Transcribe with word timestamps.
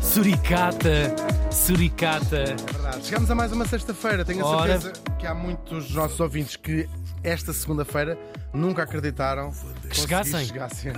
Suricata, 0.00 1.14
suricata. 1.50 2.36
É 2.38 2.54
verdade. 2.72 3.04
Chegamos 3.04 3.30
a 3.30 3.34
mais 3.34 3.50
uma 3.52 3.66
sexta-feira. 3.66 4.24
Tenho 4.24 4.44
a 4.44 4.48
Ora. 4.48 4.80
certeza 4.80 5.02
que 5.18 5.26
há 5.26 5.34
muitos 5.34 5.86
dos 5.86 5.94
nossos 5.94 6.20
ouvintes 6.20 6.54
que 6.56 6.88
esta 7.24 7.52
segunda-feira 7.52 8.16
nunca 8.54 8.84
acreditaram 8.84 9.50
que 9.90 9.96
chegassem. 9.96 10.46
chegassem. 10.46 10.92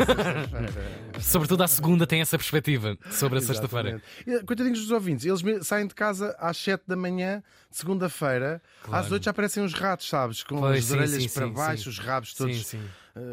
Sobretudo 1.21 1.63
a 1.65 1.69
segunda 1.69 2.07
tem 2.07 2.21
essa 2.21 2.37
perspectiva 2.37 2.97
sobre 3.11 3.39
a 3.39 3.43
sexta-feira. 3.43 4.01
Exatamente. 4.27 4.43
E, 4.43 4.47
Coitadinhos 4.47 4.81
dos 4.81 4.91
ouvintes, 4.91 5.25
eles 5.25 5.67
saem 5.67 5.87
de 5.87 5.95
casa 5.95 6.37
às 6.39 6.57
7 6.59 6.83
da 6.87 6.97
manhã, 6.97 7.43
de 7.71 7.77
segunda-feira, 7.79 8.61
Claro. 8.83 9.05
às 9.07 9.11
8 9.11 9.25
já 9.25 9.31
aparecem 9.31 9.65
os 9.65 9.73
ratos, 9.73 10.09
sabes? 10.09 10.43
Com 10.43 10.59
Pois, 10.61 10.85
as 10.85 10.91
orelhas 10.91 11.27
para 11.33 11.47
sim, 11.47 11.53
baixo, 11.53 11.85
sim. 11.85 11.89
os 11.91 11.99
rabos 11.99 12.35
todos 12.35 12.57
Sim, 12.59 12.79
sim. 12.79 12.85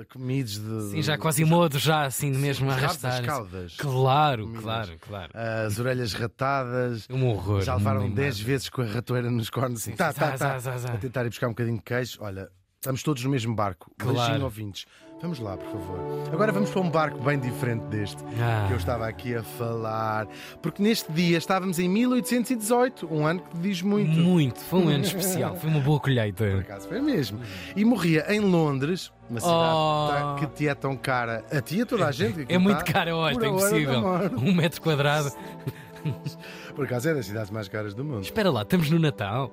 Eh, 0.02 0.06
comidos 0.12 0.58
de. 0.60 0.82
Sim, 0.92 1.02
já 1.02 1.18
quase 1.18 1.44
modo, 1.46 1.78
já 1.80 2.04
assim 2.06 2.32
mesmo 2.32 2.68
das 2.68 2.78
arrastar. 2.78 3.24
caudas. 3.26 3.76
Claro, 3.78 4.44
Comidas. 4.44 4.64
claro, 4.64 4.92
claro. 5.08 5.32
As 5.34 5.78
orelhas 5.80 6.14
ratadas. 6.14 7.08
Um 7.10 7.28
horror. 7.28 7.62
Já 7.62 7.76
levaram 7.76 8.02
uma 8.02 8.10
10 8.16 8.18
imagem. 8.38 8.46
vezes 8.46 8.70
com 8.70 8.82
a 8.82 8.86
ratoeira 8.86 9.30
nos 9.30 9.50
cornos. 9.50 9.84
Sim, 9.84 9.92
Tá, 9.92 10.12
sim. 10.12 10.20
tá, 10.20 10.38
tá. 10.38 10.56
A 10.94 10.98
tentar 10.98 11.26
ir 11.26 11.30
buscar 11.30 11.48
um 11.48 11.52
bocadinho 11.52 11.78
de 11.78 11.84
queijo. 11.84 12.18
Olha, 12.22 12.50
estamos 12.76 13.04
todos 13.04 13.24
no 13.24 13.30
mesmo 13.30 13.54
barco. 13.56 13.92
Claro. 13.98 14.18
Beijinho, 14.18 14.44
ouvintes. 14.44 14.86
Vamos 15.22 15.40
lá, 15.40 15.56
por 15.56 15.66
favor. 15.72 15.98
Agora 16.34 16.52
vamos 16.52 16.70
para 16.70 16.82
um 16.82 16.90
barco 16.90 17.18
bem 17.24 17.40
diferente 17.40 17.84
deste 17.86 18.22
Ah. 18.38 18.66
que 18.68 18.74
eu 18.74 18.78
estava 18.78 19.08
aqui 19.08 19.34
a 19.34 19.42
falar. 19.44 20.28
Porque 20.62 20.84
neste 20.84 21.10
dia 21.14 21.38
estávamos 21.38 21.80
em 21.80 21.88
1818, 21.88 23.08
um 23.12 23.26
ano 23.26 23.40
que 23.42 23.58
diz 23.60 23.82
muito. 23.82 24.12
Muito, 24.12 24.60
foi 24.60 24.80
um 24.80 24.90
ano 24.90 25.06
especial, 25.06 25.56
foi 25.56 25.70
uma 25.70 25.80
boa 25.80 26.00
Por 26.00 26.04
colheita. 26.10 26.60
acaso 26.60 26.90
foi 26.90 27.02
mesmo. 27.02 27.40
E 27.78 27.86
morria 27.86 28.26
em 28.28 28.42
Londres, 28.42 29.10
uma 29.30 29.40
cidade 29.40 29.56
Oh. 29.74 30.08
tá- 30.10 30.36
que 30.40 30.48
te 30.48 30.68
é 30.68 30.76
tão 30.76 30.96
cara. 30.96 31.44
A 31.52 31.62
ti 31.62 31.78
e 31.78 31.82
a 31.82 31.86
toda 31.86 32.08
a 32.08 32.12
gente. 32.12 32.46
que 32.46 32.54
É 32.54 32.58
muito 32.58 32.84
tá, 32.84 32.92
caro, 32.94 33.12
hoje, 33.16 33.44
é 33.44 33.48
impossível. 33.48 34.00
Um 34.38 34.54
metro 34.54 34.82
quadrado. 34.82 35.32
Por 36.76 36.86
acaso 36.86 37.10
é 37.10 37.14
das 37.14 37.26
cidades 37.26 37.50
mais 37.50 37.68
caras 37.68 37.94
do 37.94 38.04
mundo. 38.04 38.22
Espera 38.22 38.52
lá, 38.52 38.62
estamos 38.62 38.90
no 38.90 39.00
Natal. 39.00 39.52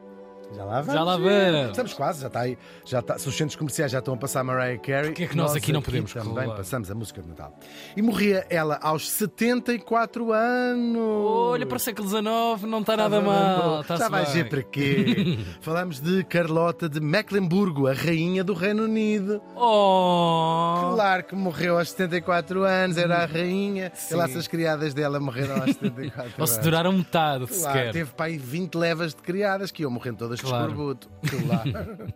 Já 0.54 0.64
lá 0.64 0.80
vamos. 0.80 0.94
Já 0.94 1.02
lá 1.02 1.16
vamos. 1.16 1.70
Estamos 1.70 1.94
quase, 1.94 2.20
já 2.20 2.26
está 2.26 2.40
aí. 2.40 2.58
Já 2.84 2.98
está, 3.00 3.18
se 3.18 3.28
os 3.28 3.34
centros 3.36 3.56
comerciais 3.56 3.90
já 3.90 4.00
estão 4.00 4.14
a 4.14 4.16
passar 4.16 4.44
Mariah 4.44 4.78
Carey. 4.78 5.10
Porquê 5.10 5.24
é 5.24 5.26
que 5.28 5.36
nós 5.36 5.54
aqui 5.56 5.72
não 5.72 5.80
podemos 5.80 6.12
também 6.12 6.44
colar? 6.44 6.56
passamos 6.56 6.90
a 6.90 6.94
música 6.94 7.22
de 7.22 7.28
Natal. 7.28 7.56
E 7.96 8.02
morria 8.02 8.46
ela 8.50 8.78
aos 8.82 9.10
74 9.10 10.32
anos. 10.32 10.98
Olha, 10.98 11.64
para 11.66 11.76
o 11.76 11.80
século 11.80 12.08
XIX 12.08 12.24
não 12.68 12.80
está 12.80 12.96
nada 12.96 13.20
mal. 13.20 13.80
está-se 13.80 14.02
Já 14.02 14.08
vais 14.08 14.32
ver 14.32 14.48
para 14.48 14.62
quê? 14.62 15.38
Falamos 15.62 16.00
de 16.00 16.22
Carlota 16.24 16.88
de 16.88 17.00
Mecklenburgo, 17.00 17.86
a 17.86 17.92
rainha 17.94 18.44
do 18.44 18.52
Reino 18.52 18.84
Unido. 18.84 19.40
Oh! 19.56 20.92
Claro 20.94 21.24
que 21.24 21.34
morreu 21.34 21.78
aos 21.78 21.90
74 21.90 22.62
anos, 22.64 22.96
era 22.98 23.22
a 23.22 23.26
rainha. 23.26 23.90
Sim. 23.94 24.14
E 24.14 24.16
lá 24.16 24.28
se 24.28 24.36
as 24.38 24.46
criadas 24.46 24.92
dela 24.94 25.18
morreram 25.18 25.54
aos 25.56 25.70
74 25.76 26.32
Ou 26.38 26.46
se 26.46 26.52
anos. 26.54 26.64
duraram 26.64 26.92
metade 26.92 27.46
Claro, 27.46 27.54
sequer. 27.54 27.92
teve 27.92 28.10
para 28.12 28.26
aí 28.26 28.36
20 28.38 28.74
levas 28.74 29.14
de 29.14 29.22
criadas 29.22 29.70
que 29.70 29.82
iam 29.82 29.90
morrendo 29.90 30.18
todas 30.18 30.41
Claro. 30.42 30.70
escorbuto. 30.70 31.08
Claro. 31.46 32.12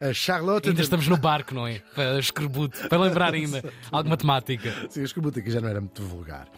A 0.00 0.12
Charlotte. 0.12 0.66
Ainda 0.68 0.78
de- 0.78 0.82
estamos 0.82 1.06
no 1.06 1.16
barco, 1.16 1.54
não 1.54 1.64
é? 1.64 1.80
Para 1.94 2.18
escorbuto, 2.18 2.88
para 2.88 2.98
lembrar 2.98 3.32
ainda 3.34 3.62
algo 3.92 4.02
de 4.02 4.10
matemática. 4.10 4.74
Sim, 4.90 5.02
escorbuto 5.04 5.38
aqui 5.38 5.48
já 5.48 5.60
não 5.60 5.68
era 5.68 5.80
muito 5.80 6.02
vulgar. 6.02 6.48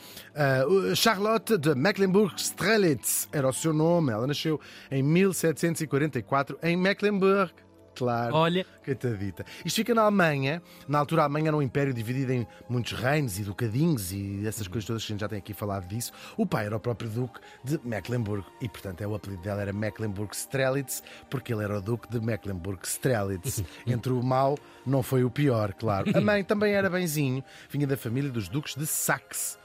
O- 0.66 0.96
Charlotte 0.96 1.58
de 1.58 1.74
Mecklenburg-Strelitz 1.74 3.28
era 3.30 3.46
o 3.46 3.52
seu 3.52 3.74
nome. 3.74 4.12
Ela 4.12 4.26
nasceu 4.26 4.58
em 4.90 5.02
1744 5.02 6.58
em 6.62 6.74
Mecklenburg. 6.74 7.52
Claro. 7.94 8.34
Olha, 8.34 8.66
Coitadita. 8.84 9.44
Isto 9.64 9.76
fica 9.76 9.94
na 9.94 10.02
Alemanha. 10.02 10.60
Na 10.88 10.98
altura, 10.98 11.22
a 11.22 11.24
Alemanha 11.24 11.48
era 11.48 11.56
um 11.56 11.62
império 11.62 11.94
dividido 11.94 12.32
em 12.32 12.46
muitos 12.68 12.92
reinos 12.92 13.38
e 13.38 13.42
ducadinhos 13.42 14.12
e 14.12 14.46
essas 14.46 14.66
coisas 14.66 14.86
todas 14.86 15.04
que 15.04 15.12
a 15.12 15.14
gente 15.14 15.20
já 15.20 15.28
tem 15.28 15.38
aqui 15.38 15.54
falado 15.54 15.86
disso. 15.86 16.12
O 16.36 16.44
pai 16.44 16.66
era 16.66 16.76
o 16.76 16.80
próprio 16.80 17.08
Duque 17.08 17.40
de 17.64 17.78
Mecklenburg 17.84 18.44
e, 18.60 18.68
portanto, 18.68 19.00
é, 19.02 19.06
o 19.06 19.14
apelido 19.14 19.42
dela 19.42 19.62
era 19.62 19.72
Mecklenburg-Strelitz 19.72 21.02
porque 21.30 21.52
ele 21.52 21.64
era 21.64 21.78
o 21.78 21.82
Duque 21.82 22.08
de 22.10 22.20
Mecklenburg-Strelitz. 22.20 23.62
Entre 23.86 24.12
o 24.12 24.22
mau, 24.22 24.58
não 24.84 25.02
foi 25.02 25.24
o 25.24 25.30
pior, 25.30 25.72
claro. 25.74 26.10
A 26.16 26.20
mãe 26.20 26.42
também 26.42 26.74
era 26.74 26.90
benzinho, 26.90 27.42
vinha 27.70 27.86
da 27.86 27.96
família 27.96 28.30
dos 28.30 28.48
Duques 28.48 28.74
de 28.74 28.86
Saxe. 28.86 29.61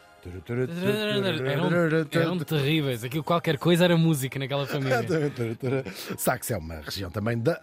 Eram, 1.45 2.01
eram 2.11 2.37
terríveis. 2.39 3.03
Aquilo 3.03 3.23
qualquer 3.23 3.57
coisa 3.57 3.83
era 3.85 3.97
música 3.97 4.37
naquela 4.39 4.65
família. 4.65 4.97
Saxe 6.17 6.53
é 6.53 6.57
uma 6.57 6.75
região 6.81 7.09
também 7.09 7.37
da, 7.37 7.59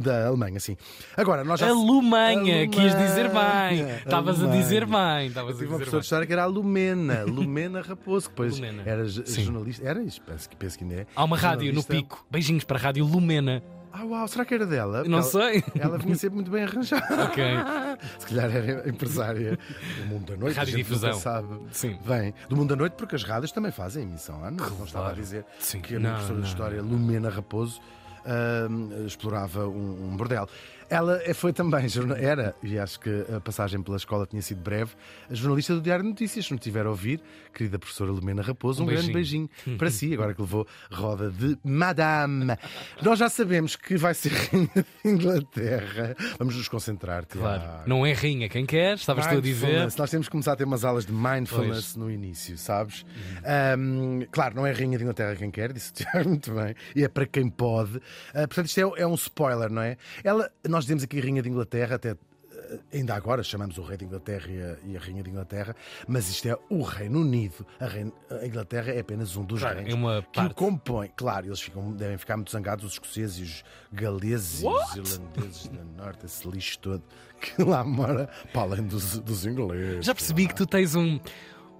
da 0.00 0.26
Alemanha, 0.26 0.60
sim. 0.60 0.76
Agora, 1.16 1.44
nós 1.44 1.60
já. 1.60 1.68
Alemanha, 1.68 2.68
quis 2.68 2.94
dizer 2.96 3.30
bem. 3.30 3.88
Estavas 3.98 4.42
a 4.42 4.46
dizer 4.48 4.86
bem. 4.86 5.28
Estavas 5.28 5.60
a 5.60 5.64
uma 5.64 5.76
professora 5.76 6.00
de 6.00 6.04
história 6.06 6.26
que 6.26 6.32
era 6.32 6.42
a 6.42 6.46
Lumena, 6.46 7.24
Lumena 7.24 7.80
Raposo, 7.82 8.28
que 8.28 8.32
depois 8.34 8.54
Lumena. 8.56 8.82
era 8.86 9.08
Sim. 9.08 9.44
jornalista. 9.44 9.86
Era 9.86 10.02
isso, 10.02 10.20
penso, 10.22 10.48
que- 10.48 10.56
penso 10.56 10.78
que 10.78 10.84
ainda 10.84 10.96
é. 10.96 11.06
Há 11.14 11.24
uma 11.24 11.36
rádio 11.36 11.72
no 11.72 11.82
pico. 11.82 12.24
Beijinhos 12.30 12.64
para 12.64 12.78
a 12.78 12.80
rádio 12.80 13.04
Lumena. 13.04 13.62
Ah, 13.96 14.04
uau, 14.04 14.26
será 14.26 14.44
que 14.44 14.52
era 14.52 14.66
dela? 14.66 15.04
Não 15.04 15.18
ela, 15.18 15.22
sei. 15.22 15.62
Ela 15.78 15.96
vinha 15.98 16.16
sempre 16.16 16.34
muito 16.34 16.50
bem 16.50 16.64
arranjada. 16.64 17.26
Ok. 17.26 17.44
Se 18.18 18.26
calhar 18.26 18.50
era 18.50 18.88
empresária 18.88 19.56
do 19.98 20.06
Mundo 20.06 20.32
da 20.32 20.36
Noite. 20.36 20.56
Rádio 20.56 20.76
difusão. 20.76 21.14
sabe. 21.14 21.60
Sim. 21.70 21.96
Bem, 22.04 22.34
do 22.48 22.56
Mundo 22.56 22.70
da 22.70 22.76
Noite, 22.76 22.94
porque 22.94 23.14
as 23.14 23.22
rádios 23.22 23.52
também 23.52 23.70
fazem 23.70 24.02
emissão. 24.02 24.44
Ah, 24.44 24.50
não, 24.50 24.68
não 24.68 24.84
estava 24.84 25.10
a 25.10 25.12
dizer 25.12 25.44
Sim. 25.60 25.80
que 25.80 25.94
a 25.94 26.00
minha 26.00 26.12
professora 26.12 26.40
de 26.40 26.46
História, 26.48 26.82
Lumena 26.82 27.30
Raposo, 27.30 27.80
ahm, 28.26 29.06
explorava 29.06 29.68
um, 29.68 30.10
um 30.10 30.16
bordel. 30.16 30.48
Ela 30.90 31.20
foi 31.34 31.52
também, 31.52 31.86
era, 32.18 32.54
e 32.62 32.78
acho 32.78 33.00
que 33.00 33.10
a 33.34 33.40
passagem 33.40 33.82
pela 33.82 33.96
escola 33.96 34.26
tinha 34.26 34.42
sido 34.42 34.60
breve, 34.60 34.92
a 35.30 35.34
jornalista 35.34 35.74
do 35.74 35.80
Diário 35.80 36.02
de 36.04 36.10
Notícias. 36.10 36.44
Se 36.46 36.50
não 36.50 36.58
tiver 36.58 36.86
a 36.86 36.90
ouvir, 36.90 37.20
querida 37.52 37.78
professora 37.78 38.10
Lumena 38.10 38.42
Raposo, 38.42 38.82
um, 38.82 38.86
Um 38.86 38.88
grande 38.88 39.12
beijinho 39.12 39.48
para 39.78 39.90
si, 39.90 40.12
agora 40.14 40.34
que 40.34 40.40
levou 40.40 40.66
roda 40.90 41.30
de 41.30 41.58
Madame. 41.64 42.56
Nós 43.02 43.18
já 43.18 43.28
sabemos 43.28 43.76
que 43.76 43.96
vai 43.96 44.14
ser 44.14 44.32
Rainha 44.32 44.68
de 44.74 45.10
Inglaterra. 45.10 46.16
Vamos 46.38 46.56
nos 46.56 46.68
concentrar, 46.68 47.26
Claro. 47.26 47.60
Tiago. 47.62 47.82
Não 47.88 48.04
é 48.06 48.12
rinha 48.12 48.48
quem 48.48 48.66
quer, 48.66 48.96
estavas 48.96 49.26
tu 49.26 49.36
a 49.38 49.40
dizer. 49.40 49.88
Nós 49.96 50.10
temos 50.10 50.26
que 50.28 50.32
começar 50.32 50.52
a 50.52 50.56
ter 50.56 50.64
umas 50.64 50.84
aulas 50.84 51.06
de 51.06 51.12
mindfulness 51.12 51.92
Pois. 51.92 51.96
no 51.96 52.10
início, 52.10 52.56
sabes? 52.58 53.04
Ahm, 53.44 54.22
claro, 54.30 54.54
não 54.56 54.66
é 54.66 54.72
Rainha 54.72 54.96
de 54.98 55.04
Inglaterra 55.04 55.36
quem 55.36 55.50
quer, 55.50 55.72
disse 55.72 55.90
o 55.90 55.94
Tiago 55.94 56.28
muito 56.28 56.52
bem, 56.52 56.74
e 56.94 57.04
é 57.04 57.08
para 57.08 57.26
quem 57.26 57.48
pode. 57.48 58.00
Ah, 58.30 58.46
portanto, 58.46 58.66
isto 58.66 58.78
é, 58.80 59.02
é 59.02 59.06
um 59.06 59.14
spoiler, 59.14 59.70
não 59.70 59.82
é? 59.82 59.96
Ela, 60.22 60.50
nós 60.68 60.83
dizemos 60.84 61.02
aqui 61.04 61.20
Rainha 61.20 61.42
de 61.42 61.48
Inglaterra, 61.48 61.96
até. 61.96 62.10
ah, 62.12 62.78
Ainda 62.92 63.14
agora 63.14 63.42
chamamos 63.42 63.76
o 63.78 63.82
Rei 63.82 63.96
de 63.96 64.04
Inglaterra 64.04 64.46
e 64.84 64.96
a, 64.96 65.00
Rainha 65.00 65.22
de 65.22 65.28
Inglaterra, 65.30 65.76
mas 66.08 66.28
isto 66.30 66.48
é 66.48 66.56
o 66.70 66.82
Reino 66.82 67.20
Unido. 67.20 67.66
A, 67.78 67.86
Reino- 67.86 68.12
a 68.30 68.46
Inglaterra 68.46 68.92
é 68.92 69.00
apenas 69.00 69.36
um 69.36 69.44
dos 69.44 69.60
Claro, 69.60 69.80
reinos 69.80 70.16
é 70.16 70.22
que 70.32 70.40
o 70.40 70.54
compõe. 70.54 71.10
Claro, 71.16 71.46
eles 71.46 71.60
ficam, 71.60 71.92
devem 71.92 72.16
ficar 72.16 72.36
muito 72.36 72.50
zangados, 72.50 72.84
os 72.84 72.92
escoceses 72.92 73.38
e 73.38 73.42
os 73.42 73.64
galeses 73.92 74.62
e 74.62 74.66
os 75.00 75.16
irlandeses 75.16 75.68
do 75.68 75.84
norte, 75.96 76.24
esse 76.26 76.48
lixo 76.48 76.78
todo 76.78 77.02
que 77.40 77.62
lá 77.62 77.84
mora, 77.84 78.28
para 78.52 78.62
além 78.62 78.82
dos, 78.86 79.18
dos 79.18 79.44
ingleses. 79.44 80.06
Já 80.06 80.14
percebi 80.14 80.46
que 80.48 80.54
tu 80.54 80.66
tens 80.66 80.94
um, 80.94 81.20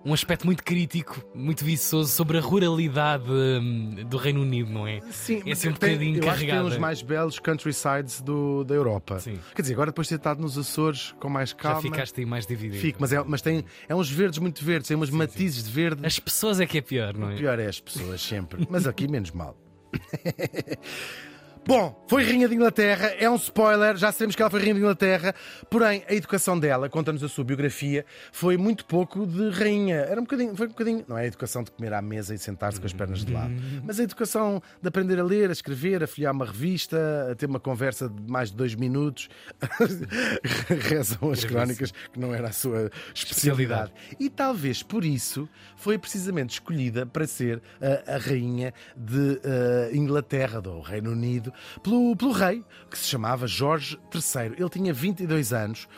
um 0.04 0.12
aspecto 0.12 0.44
muito 0.44 0.62
crítico, 0.62 1.24
muito 1.34 1.64
viçoso 1.64 2.10
sobre 2.12 2.36
a 2.36 2.40
ruralidade 2.40 3.24
hum, 3.30 3.94
do 4.06 4.16
Reino 4.18 4.42
Unido, 4.42 4.70
não 4.70 4.86
é? 4.86 5.00
Sim, 5.10 5.42
é 5.46 5.52
assim 5.52 5.68
um 5.68 5.72
tem- 5.72 5.92
bocadinho 5.92 6.22
eu 6.22 6.30
acho 6.30 6.40
que 6.40 6.50
tem 6.50 6.60
uns 6.60 6.76
mais 6.76 7.00
belos 7.00 7.38
countrysides 7.38 8.20
do, 8.20 8.64
da 8.64 8.74
Europa. 8.74 9.18
Sim. 9.18 9.38
Quer 9.54 9.62
dizer, 9.62 9.74
agora 9.74 9.90
depois 9.90 10.06
de 10.06 10.10
ter 10.10 10.16
estado 10.16 10.40
nos 10.40 10.58
Açores 10.58 11.14
com 11.18 11.28
mais 11.28 11.50
Já 11.50 11.56
calma. 11.56 11.80
ficaste 11.82 12.20
aí 12.20 12.26
mais 12.26 12.46
dividido. 12.46 12.80
Fico, 12.80 12.98
mas, 13.00 13.12
é, 13.12 13.24
mas 13.24 13.40
tem 13.40 13.64
é 13.88 13.94
uns 13.94 14.10
verdes 14.10 14.38
muito 14.38 14.62
verdes, 14.64 14.88
tem 14.88 14.96
umas 14.96 15.10
matizes 15.10 15.64
de 15.64 15.70
verde. 15.70 16.04
As 16.04 16.18
pessoas 16.18 16.60
é 16.60 16.66
que 16.66 16.78
é 16.78 16.80
pior, 16.82 17.14
não 17.14 17.30
é? 17.30 17.36
Pior 17.36 17.58
é 17.58 17.66
as 17.66 17.80
pessoas 17.80 18.20
sempre, 18.20 18.66
mas 18.68 18.86
aqui 18.86 19.08
menos 19.08 19.30
mal. 19.30 19.56
Bom, 21.66 22.04
foi 22.06 22.22
Rainha 22.22 22.46
de 22.46 22.54
Inglaterra, 22.54 23.06
é 23.18 23.28
um 23.28 23.36
spoiler, 23.36 23.96
já 23.96 24.12
sabemos 24.12 24.36
que 24.36 24.42
ela 24.42 24.50
foi 24.50 24.60
Rainha 24.60 24.74
de 24.74 24.80
Inglaterra, 24.80 25.34
porém 25.70 26.04
a 26.06 26.12
educação 26.12 26.58
dela, 26.58 26.90
conta-nos 26.90 27.24
a 27.24 27.28
sua 27.28 27.42
biografia, 27.42 28.04
foi 28.32 28.58
muito 28.58 28.84
pouco 28.84 29.26
de 29.26 29.48
rainha. 29.48 29.96
Era 29.96 30.20
um 30.20 30.24
bocadinho, 30.24 30.54
foi 30.54 30.66
um 30.66 30.70
bocadinho, 30.70 31.04
não 31.08 31.16
é 31.16 31.22
a 31.22 31.26
educação 31.26 31.62
de 31.62 31.70
comer 31.70 31.94
à 31.94 32.02
mesa 32.02 32.34
e 32.34 32.38
sentar-se 32.38 32.78
com 32.78 32.84
as 32.84 32.92
pernas 32.92 33.24
de 33.24 33.32
lado, 33.32 33.54
mas 33.82 33.98
a 33.98 34.02
educação 34.02 34.62
de 34.82 34.86
aprender 34.86 35.18
a 35.18 35.24
ler, 35.24 35.48
a 35.48 35.52
escrever, 35.52 36.02
a 36.02 36.06
folhear 36.06 36.34
uma 36.34 36.44
revista, 36.44 37.30
a 37.32 37.34
ter 37.34 37.46
uma 37.46 37.60
conversa 37.60 38.10
de 38.10 38.30
mais 38.30 38.50
de 38.50 38.56
dois 38.56 38.74
minutos. 38.74 39.30
Rezam 40.68 41.30
as 41.30 41.44
crónicas 41.44 41.92
que 42.12 42.20
não 42.20 42.34
era 42.34 42.48
a 42.48 42.52
sua 42.52 42.90
especialidade. 43.14 43.90
E 44.20 44.28
talvez 44.28 44.82
por 44.82 45.02
isso 45.02 45.48
foi 45.76 45.96
precisamente 45.96 46.50
escolhida 46.50 47.06
para 47.06 47.26
ser 47.26 47.62
a, 47.80 48.16
a 48.16 48.18
rainha 48.18 48.74
de 48.94 49.40
eh, 49.42 49.90
Inglaterra, 49.94 50.60
do 50.60 50.80
Reino 50.80 51.10
Unido, 51.10 51.53
pelo, 51.82 52.16
pelo 52.16 52.32
rei, 52.32 52.64
que 52.90 52.98
se 52.98 53.06
chamava 53.06 53.46
Jorge 53.46 53.98
III. 54.12 54.54
Ele 54.58 54.68
tinha 54.70 54.92
22 54.92 55.52
anos. 55.52 55.88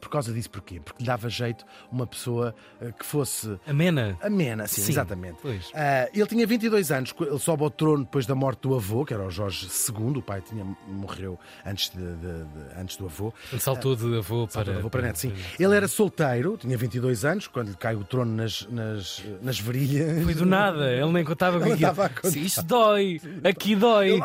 Por 0.00 0.08
causa 0.08 0.32
disso, 0.32 0.50
porquê? 0.50 0.80
Porque 0.80 1.02
lhe 1.02 1.06
dava 1.06 1.28
jeito 1.28 1.64
uma 1.90 2.06
pessoa 2.06 2.54
uh, 2.80 2.92
que 2.92 3.04
fosse 3.04 3.58
Amena. 3.66 4.16
amena, 4.22 4.66
sim, 4.66 4.82
Sim, 4.82 4.92
exatamente. 4.92 5.38
pois. 5.42 5.66
Uh, 5.68 6.10
ele 6.14 6.26
tinha 6.26 6.46
22 6.46 6.90
anos, 6.90 7.14
ele 7.20 7.38
sobe 7.38 7.62
ao 7.64 7.70
trono 7.70 8.04
depois 8.04 8.26
da 8.26 8.34
morte 8.34 8.60
do 8.62 8.74
avô, 8.74 9.04
que 9.04 9.12
era 9.14 9.24
o 9.24 9.30
Jorge 9.30 9.66
II, 9.66 10.18
o 10.18 10.22
pai 10.22 10.40
tinha, 10.40 10.64
morreu 10.86 11.38
antes, 11.66 11.90
de, 11.90 11.98
de- 11.98 12.44
de- 12.44 12.80
antes 12.80 12.96
do 12.96 13.06
avô. 13.06 13.32
Saltou 13.58 13.94
de 13.96 14.16
avô 14.18 14.46
para. 14.46 14.52
Saltou 14.52 14.72
de 14.74 14.78
avô 14.80 14.90
para 14.90 15.02
neto, 15.02 15.18
sim. 15.18 15.32
Ele 15.58 15.74
era 15.76 15.88
solteiro, 15.88 16.56
tinha 16.56 16.76
22 16.76 17.24
anos, 17.24 17.46
quando 17.46 17.68
lhe 17.68 17.76
cai 17.76 17.94
o 17.94 18.04
trono 18.04 18.32
nas, 18.34 18.66
nas, 18.70 19.22
nas 19.42 19.58
virilhas. 19.58 20.24
Foi 20.24 20.34
do 20.34 20.46
nada, 20.46 20.92
ele 20.92 21.10
nem 21.12 21.24
contava 21.24 21.58
com 21.58 21.66
Ele 21.66 21.74
aquilo. 21.84 21.90
contar. 22.08 22.30
Sim, 22.30 22.40
Isto 22.42 22.62
dói, 22.62 23.20
aqui 23.44 23.74
dói. 23.76 24.20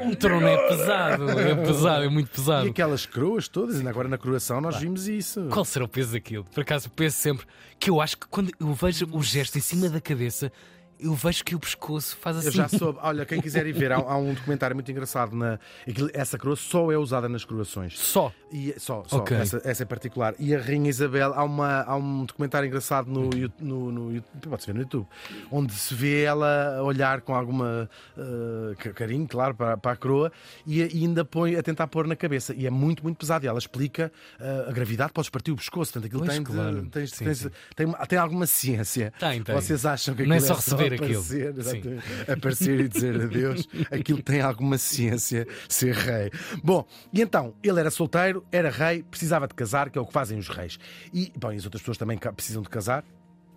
Um 0.00 0.14
trono 0.14 0.46
é 0.46 0.68
pesado, 0.68 1.30
é 1.30 1.54
pesado, 1.54 2.04
é 2.04 2.08
muito 2.08 2.28
E 2.28 2.30
pesado. 2.30 2.68
aquelas 2.68 3.06
coroas 3.32 3.48
todas, 3.48 3.76
ainda 3.76 3.88
agora 3.88 4.08
na 4.08 4.18
coroação 4.18 4.60
nós 4.60 4.76
vimos 4.76 5.08
isso. 5.08 5.46
Qual 5.50 5.64
será 5.64 5.84
o 5.84 5.88
peso 5.88 6.12
daquilo? 6.12 6.44
Por 6.44 6.60
acaso 6.60 6.90
penso 6.90 7.16
sempre 7.16 7.46
que 7.78 7.88
eu 7.88 8.00
acho 8.00 8.18
que 8.18 8.26
quando 8.26 8.52
eu 8.60 8.74
vejo 8.74 9.08
o 9.10 9.22
gesto 9.22 9.56
em 9.56 9.60
cima 9.60 9.88
da 9.88 10.00
cabeça, 10.00 10.52
eu 11.02 11.14
vejo 11.14 11.44
que 11.44 11.54
o 11.54 11.58
pescoço 11.60 12.16
faz 12.20 12.36
assim. 12.36 12.48
Eu 12.48 12.52
já 12.52 12.68
soube. 12.68 12.98
Olha, 13.02 13.24
quem 13.26 13.40
quiser 13.40 13.66
ir 13.66 13.72
ver, 13.72 13.92
há, 13.92 13.96
há 13.96 14.16
um 14.16 14.34
documentário 14.34 14.74
muito 14.76 14.90
engraçado. 14.90 15.34
Na, 15.34 15.58
essa 16.14 16.38
coroa 16.38 16.56
só 16.56 16.90
é 16.92 16.96
usada 16.96 17.28
nas 17.28 17.44
coroações. 17.44 17.98
Só. 17.98 18.32
E, 18.52 18.74
só, 18.78 19.02
só 19.06 19.16
Ok. 19.18 19.36
essa, 19.36 19.60
essa 19.64 19.82
em 19.82 19.86
particular. 19.86 20.34
E 20.38 20.54
a 20.54 20.60
Rainha 20.60 20.90
Isabel, 20.90 21.32
há, 21.34 21.42
uma, 21.44 21.82
há 21.82 21.96
um 21.96 22.24
documentário 22.24 22.66
engraçado 22.66 23.10
no, 23.10 23.30
Yu- 23.36 23.52
no, 23.60 23.90
no 23.90 24.12
YouTube, 24.14 24.48
pode-se 24.50 24.66
ver 24.66 24.74
no 24.74 24.80
YouTube, 24.80 25.06
onde 25.50 25.72
se 25.72 25.94
vê 25.94 26.22
ela 26.24 26.82
olhar 26.82 27.20
com 27.22 27.34
alguma 27.34 27.88
uh, 28.16 28.76
ca- 28.76 28.92
carinho, 28.92 29.26
claro, 29.26 29.54
para, 29.54 29.76
para 29.76 29.92
a 29.92 29.96
coroa 29.96 30.30
e, 30.66 30.80
e 30.82 31.04
ainda 31.04 31.24
põe 31.24 31.56
a 31.56 31.62
tentar 31.62 31.86
pôr 31.86 32.06
na 32.06 32.14
cabeça. 32.16 32.54
E 32.54 32.66
é 32.66 32.70
muito, 32.70 33.02
muito 33.02 33.16
pesado. 33.16 33.44
E 33.44 33.48
ela 33.48 33.58
explica 33.58 34.12
uh, 34.38 34.68
a 34.68 34.72
gravidade, 34.72 35.12
podes 35.12 35.30
partir 35.30 35.50
o 35.50 35.56
pescoço. 35.56 35.92
Portanto, 35.92 36.06
aquilo 36.06 36.20
Pois, 36.24 36.32
tem, 36.34 36.42
de- 36.44 36.50
claro. 36.52 36.86
tens- 36.90 37.10
Sim, 37.12 37.24
tens- 37.24 37.38
sim. 37.38 37.50
Tem, 37.74 37.92
tem 38.08 38.18
alguma 38.18 38.46
ciência. 38.46 39.12
Tem, 39.18 39.42
tem. 39.42 39.54
Vocês 39.54 39.84
acham 39.86 40.14
que 40.14 40.24
Não 40.24 40.34
é 40.34 40.38
aquilo 40.38 40.48
só 40.48 40.54
receber. 40.54 40.91
Aparecer, 40.94 41.58
exatamente, 41.58 42.30
aparecer 42.30 42.80
e 42.80 42.88
dizer 42.88 43.20
adeus, 43.20 43.68
aquilo 43.90 44.22
tem 44.22 44.40
alguma 44.40 44.78
ciência 44.78 45.46
ser 45.68 45.94
rei. 45.94 46.30
Bom, 46.62 46.86
e 47.12 47.20
então, 47.20 47.54
ele 47.62 47.80
era 47.80 47.90
solteiro, 47.90 48.44
era 48.50 48.70
rei, 48.70 49.02
precisava 49.02 49.46
de 49.46 49.54
casar, 49.54 49.90
que 49.90 49.98
é 49.98 50.00
o 50.00 50.06
que 50.06 50.12
fazem 50.12 50.38
os 50.38 50.48
reis. 50.48 50.78
E, 51.12 51.32
bom, 51.36 51.52
e 51.52 51.56
as 51.56 51.64
outras 51.64 51.82
pessoas 51.82 51.98
também 51.98 52.18
precisam 52.18 52.62
de 52.62 52.68
casar. 52.68 53.04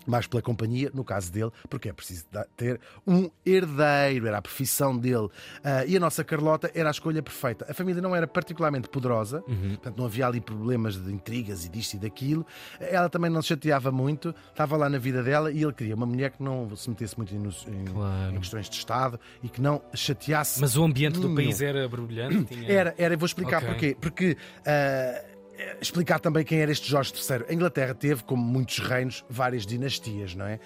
Mais 0.06 0.28
pela 0.28 0.42
companhia, 0.42 0.92
no 0.94 1.04
caso 1.04 1.32
dele, 1.32 1.52
porque 1.70 1.90
é 1.90 1.94
preciso 1.94 2.26
ter 2.56 2.80
um 3.08 3.30
herdeiro, 3.46 4.28
era 4.28 4.38
a 4.38 4.42
profissão 4.42 4.98
dele. 4.98 5.30
Ah, 5.64 5.86
e 5.86 5.96
a 5.98 6.00
nossa 6.00 6.24
Carlota 6.24 6.70
era 6.74 6.90
a 6.90 6.92
escolha 6.92 7.22
perfeita. 7.24 7.66
A 7.70 7.74
família 7.74 8.02
não 8.02 8.16
era 8.16 8.28
particularmente 8.28 8.88
poderosa, 8.90 9.42
portanto 9.42 9.98
não 9.98 10.06
havia 10.06 10.28
ali 10.28 10.40
problemas 10.42 10.96
de 10.96 11.12
intrigas 11.12 11.66
e 11.66 11.70
disto 11.70 11.96
e 11.96 12.00
daquilo. 12.00 12.46
Ela 12.80 13.10
também 13.10 13.30
não 13.32 13.42
se 13.42 13.50
chateava 13.50 13.92
muito, 13.92 14.34
estava 14.50 14.78
lá 14.78 14.90
na 14.90 14.98
vida 14.98 15.24
dela 15.24 15.52
e 15.52 15.62
ele 15.64 15.74
queria 15.74 15.96
uma 15.96 16.06
mulher 16.06 16.32
que 16.32 16.42
não 16.44 16.76
se 16.76 16.90
metesse 16.90 17.18
muito 17.18 17.34
em, 17.34 17.38
em- 17.40 17.86
Claro. 17.86 18.36
em 18.36 18.40
questões 18.40 18.70
de 18.70 18.76
Estado 18.76 19.20
e 19.44 19.50
que 19.50 19.62
não 19.62 19.82
chateasse. 19.94 20.60
Mas 20.62 20.76
o 20.78 20.84
ambiente 20.84 21.16
do 21.20 21.24
nenhum. 21.30 21.36
país 21.36 21.62
era 21.62 21.88
brilhante? 21.88 22.46
Tinha... 22.46 22.72
Era, 22.72 22.96
era, 22.98 23.18
vou 23.18 23.26
explicar 23.26 23.58
Ok. 23.64 23.68
porquê. 23.70 23.98
Porque. 24.00 24.38
ah, 24.66 25.24
Explicar 25.82 26.20
também 26.20 26.44
quem 26.44 26.60
era 26.60 26.72
este 26.72 26.90
Jorge 26.90 27.14
III. 27.14 27.46
A 27.50 27.54
Inglaterra 27.54 27.94
teve, 27.94 28.24
como 28.24 28.44
muitos 28.44 28.80
reinos, 28.80 29.24
várias 29.30 29.66
dinastias, 29.66 30.36
não 30.36 30.46
é? 30.46 30.60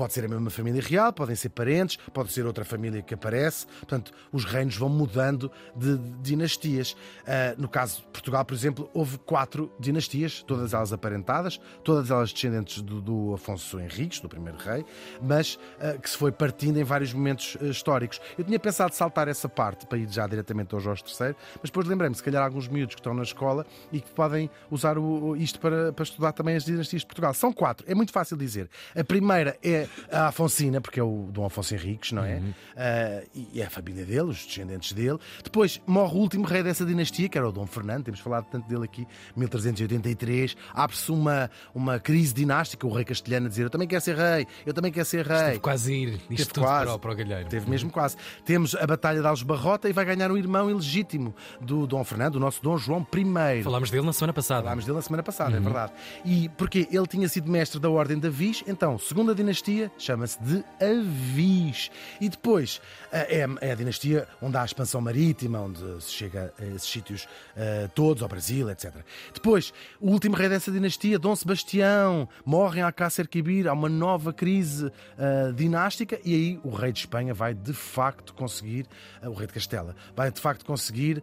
Pode 0.00 0.14
ser 0.14 0.24
a 0.24 0.28
mesma 0.28 0.48
família 0.48 0.80
real, 0.80 1.12
podem 1.12 1.36
ser 1.36 1.50
parentes, 1.50 1.98
pode 2.14 2.32
ser 2.32 2.46
outra 2.46 2.64
família 2.64 3.02
que 3.02 3.12
aparece. 3.12 3.66
Portanto, 3.66 4.12
os 4.32 4.46
reinos 4.46 4.74
vão 4.74 4.88
mudando 4.88 5.52
de, 5.76 5.98
dinastias. 6.22 6.96
Ah, 7.26 7.54
no 7.58 7.68
caso 7.68 7.98
de 7.98 8.04
Portugal, 8.04 8.42
por 8.42 8.54
exemplo, 8.54 8.88
houve 8.94 9.18
quatro 9.18 9.70
dinastias, 9.78 10.42
todas 10.46 10.72
elas 10.72 10.90
aparentadas, 10.94 11.60
todas 11.84 12.10
elas 12.10 12.32
descendentes 12.32 12.80
do, 12.80 13.02
do 13.02 13.34
Afonso 13.34 13.78
Henriques, 13.78 14.20
do 14.20 14.28
primeiro 14.30 14.56
rei, 14.56 14.86
mas 15.20 15.58
ah, 15.78 15.98
que 15.98 16.08
se 16.08 16.16
foi 16.16 16.32
partindo 16.32 16.78
em 16.78 16.82
vários 16.82 17.12
momentos 17.12 17.58
ah, 17.60 17.66
históricos. 17.66 18.22
Eu 18.38 18.44
tinha 18.44 18.58
pensado 18.58 18.94
saltar 18.94 19.28
essa 19.28 19.50
parte 19.50 19.84
para 19.86 19.98
ir 19.98 20.08
já 20.08 20.26
diretamente 20.26 20.74
ao 20.74 20.80
Jorge 20.80 21.02
III, 21.04 21.36
mas 21.56 21.64
depois 21.64 21.86
lembrei-me, 21.86 22.14
se 22.14 22.22
calhar, 22.22 22.42
alguns 22.42 22.68
miúdos 22.68 22.94
que 22.94 23.00
estão 23.02 23.12
na 23.12 23.22
escola 23.22 23.66
e 23.92 24.00
que 24.00 24.10
podem 24.12 24.48
usar 24.70 24.96
o- 24.96 25.36
isto 25.36 25.60
para, 25.60 25.92
para 25.92 26.04
estudar 26.04 26.32
também 26.32 26.56
as 26.56 26.64
dinastias 26.64 27.02
de 27.02 27.06
Portugal. 27.06 27.34
São 27.34 27.52
quatro, 27.52 27.84
é 27.86 27.94
muito 27.94 28.12
fácil 28.12 28.34
dizer. 28.38 28.66
A 28.96 29.04
primeira 29.04 29.58
é 29.62 29.89
a 30.10 30.28
Afonsina, 30.28 30.80
porque 30.80 30.98
é 31.00 31.02
o 31.02 31.28
Dom 31.30 31.44
Afonso 31.44 31.74
Henriques, 31.74 32.12
não 32.12 32.24
é? 32.24 32.40
Ah, 32.76 33.22
e 33.34 33.60
é 33.60 33.66
a 33.66 33.70
família 33.70 34.04
dele, 34.04 34.22
os 34.30 34.44
descendentes 34.46 34.92
dele. 34.92 35.18
Depois 35.42 35.80
morre 35.86 36.14
o 36.14 36.18
último 36.18 36.44
rei 36.44 36.62
dessa 36.62 36.84
dinastia, 36.84 37.28
que 37.28 37.36
era 37.38 37.48
o 37.48 37.52
Dom 37.52 37.66
Fernando, 37.66 38.04
temos 38.04 38.20
falado 38.20 38.46
tanto 38.50 38.68
dele 38.68 38.84
aqui, 38.84 39.06
1383. 39.36 40.56
Abre-se 40.74 41.10
uma, 41.10 41.50
uma 41.74 41.98
crise 41.98 42.32
dinástica, 42.34 42.86
o 42.86 42.92
rei 42.92 43.04
castelhano 43.04 43.46
a 43.46 43.48
dizer: 43.48 43.64
Eu 43.64 43.70
também 43.70 43.88
quero 43.88 44.00
ser 44.02 44.16
rei, 44.16 44.46
eu 44.66 44.72
também 44.72 44.92
quero 44.92 45.06
ser 45.06 45.26
rei. 45.26 45.38
Teve 45.46 45.58
quase 45.60 45.92
a 45.92 45.96
ir 45.96 46.08
isto 46.14 46.28
Teve 46.28 46.44
tudo 46.46 46.60
quase. 46.64 46.84
para, 46.86 46.94
o- 46.94 46.98
para 46.98 47.12
o 47.12 47.16
galheiro. 47.16 47.48
Teve 47.48 47.68
mesmo 47.70 47.90
quase. 47.90 48.16
Temos 48.44 48.74
a 48.74 48.86
Batalha 48.86 49.20
de 49.20 49.26
Alves 49.26 49.42
Barrota 49.42 49.88
e 49.88 49.92
vai 49.92 50.04
ganhar 50.04 50.30
um 50.30 50.36
irmão 50.36 50.70
ilegítimo 50.70 51.34
do 51.60 51.86
Dom 51.86 52.02
Fernando, 52.04 52.36
o 52.36 52.40
nosso 52.40 52.62
Dom 52.62 52.76
João 52.76 53.06
I. 53.14 53.62
Falámos 53.62 53.90
dele 53.90 54.06
na 54.06 54.12
semana 54.12 54.32
passada. 54.32 54.62
Falámos 54.62 54.84
dele 54.84 54.96
na 54.96 55.02
semana 55.02 55.22
passada, 55.22 55.50
Uhum. 55.52 55.56
é 55.56 55.60
verdade. 55.60 55.92
E 56.24 56.48
porque 56.50 56.88
ele 56.90 57.06
tinha 57.06 57.28
sido 57.28 57.50
mestre 57.50 57.80
da 57.80 57.90
Ordem 57.90 58.18
da 58.18 58.28
Viz, 58.30 58.62
então, 58.66 58.98
segunda 58.98 59.34
dinastia, 59.34 59.69
chama-se 59.98 60.38
de 60.42 60.64
Avis. 60.80 61.90
E 62.20 62.28
depois 62.28 62.80
eh, 63.12 63.40
é, 63.40 63.68
é 63.68 63.72
a 63.72 63.74
dinastia 63.74 64.26
onde 64.40 64.56
há 64.56 64.62
a 64.62 64.64
expansão 64.64 65.00
marítima, 65.00 65.60
onde 65.60 65.80
se 66.02 66.10
chega 66.12 66.52
a 66.58 66.64
esses 66.64 66.88
sítios 66.88 67.28
eh, 67.56 67.88
todos, 67.94 68.22
ao 68.22 68.28
Brasil, 68.28 68.68
etc. 68.70 68.92
Depois, 69.34 69.72
o 70.00 70.10
último 70.10 70.34
rei 70.36 70.48
dessa 70.48 70.70
dinastia, 70.70 71.18
Dom 71.18 71.34
Sebastião, 71.36 72.28
morre 72.44 72.80
em 72.80 72.82
Alcácer 72.82 73.28
Quibir, 73.28 73.66
há 73.68 73.72
uma 73.72 73.88
nova 73.88 74.32
crise 74.32 74.90
eh, 75.18 75.52
dinástica 75.54 76.18
e 76.24 76.34
aí 76.34 76.60
o 76.64 76.70
rei 76.70 76.92
de 76.92 77.00
Espanha 77.00 77.34
vai 77.34 77.54
de 77.54 77.72
facto 77.72 78.34
conseguir, 78.34 78.86
o 79.22 79.32
rei 79.32 79.46
de 79.46 79.52
Castela, 79.52 79.94
vai 80.16 80.30
de 80.30 80.40
facto 80.40 80.64
conseguir 80.64 81.22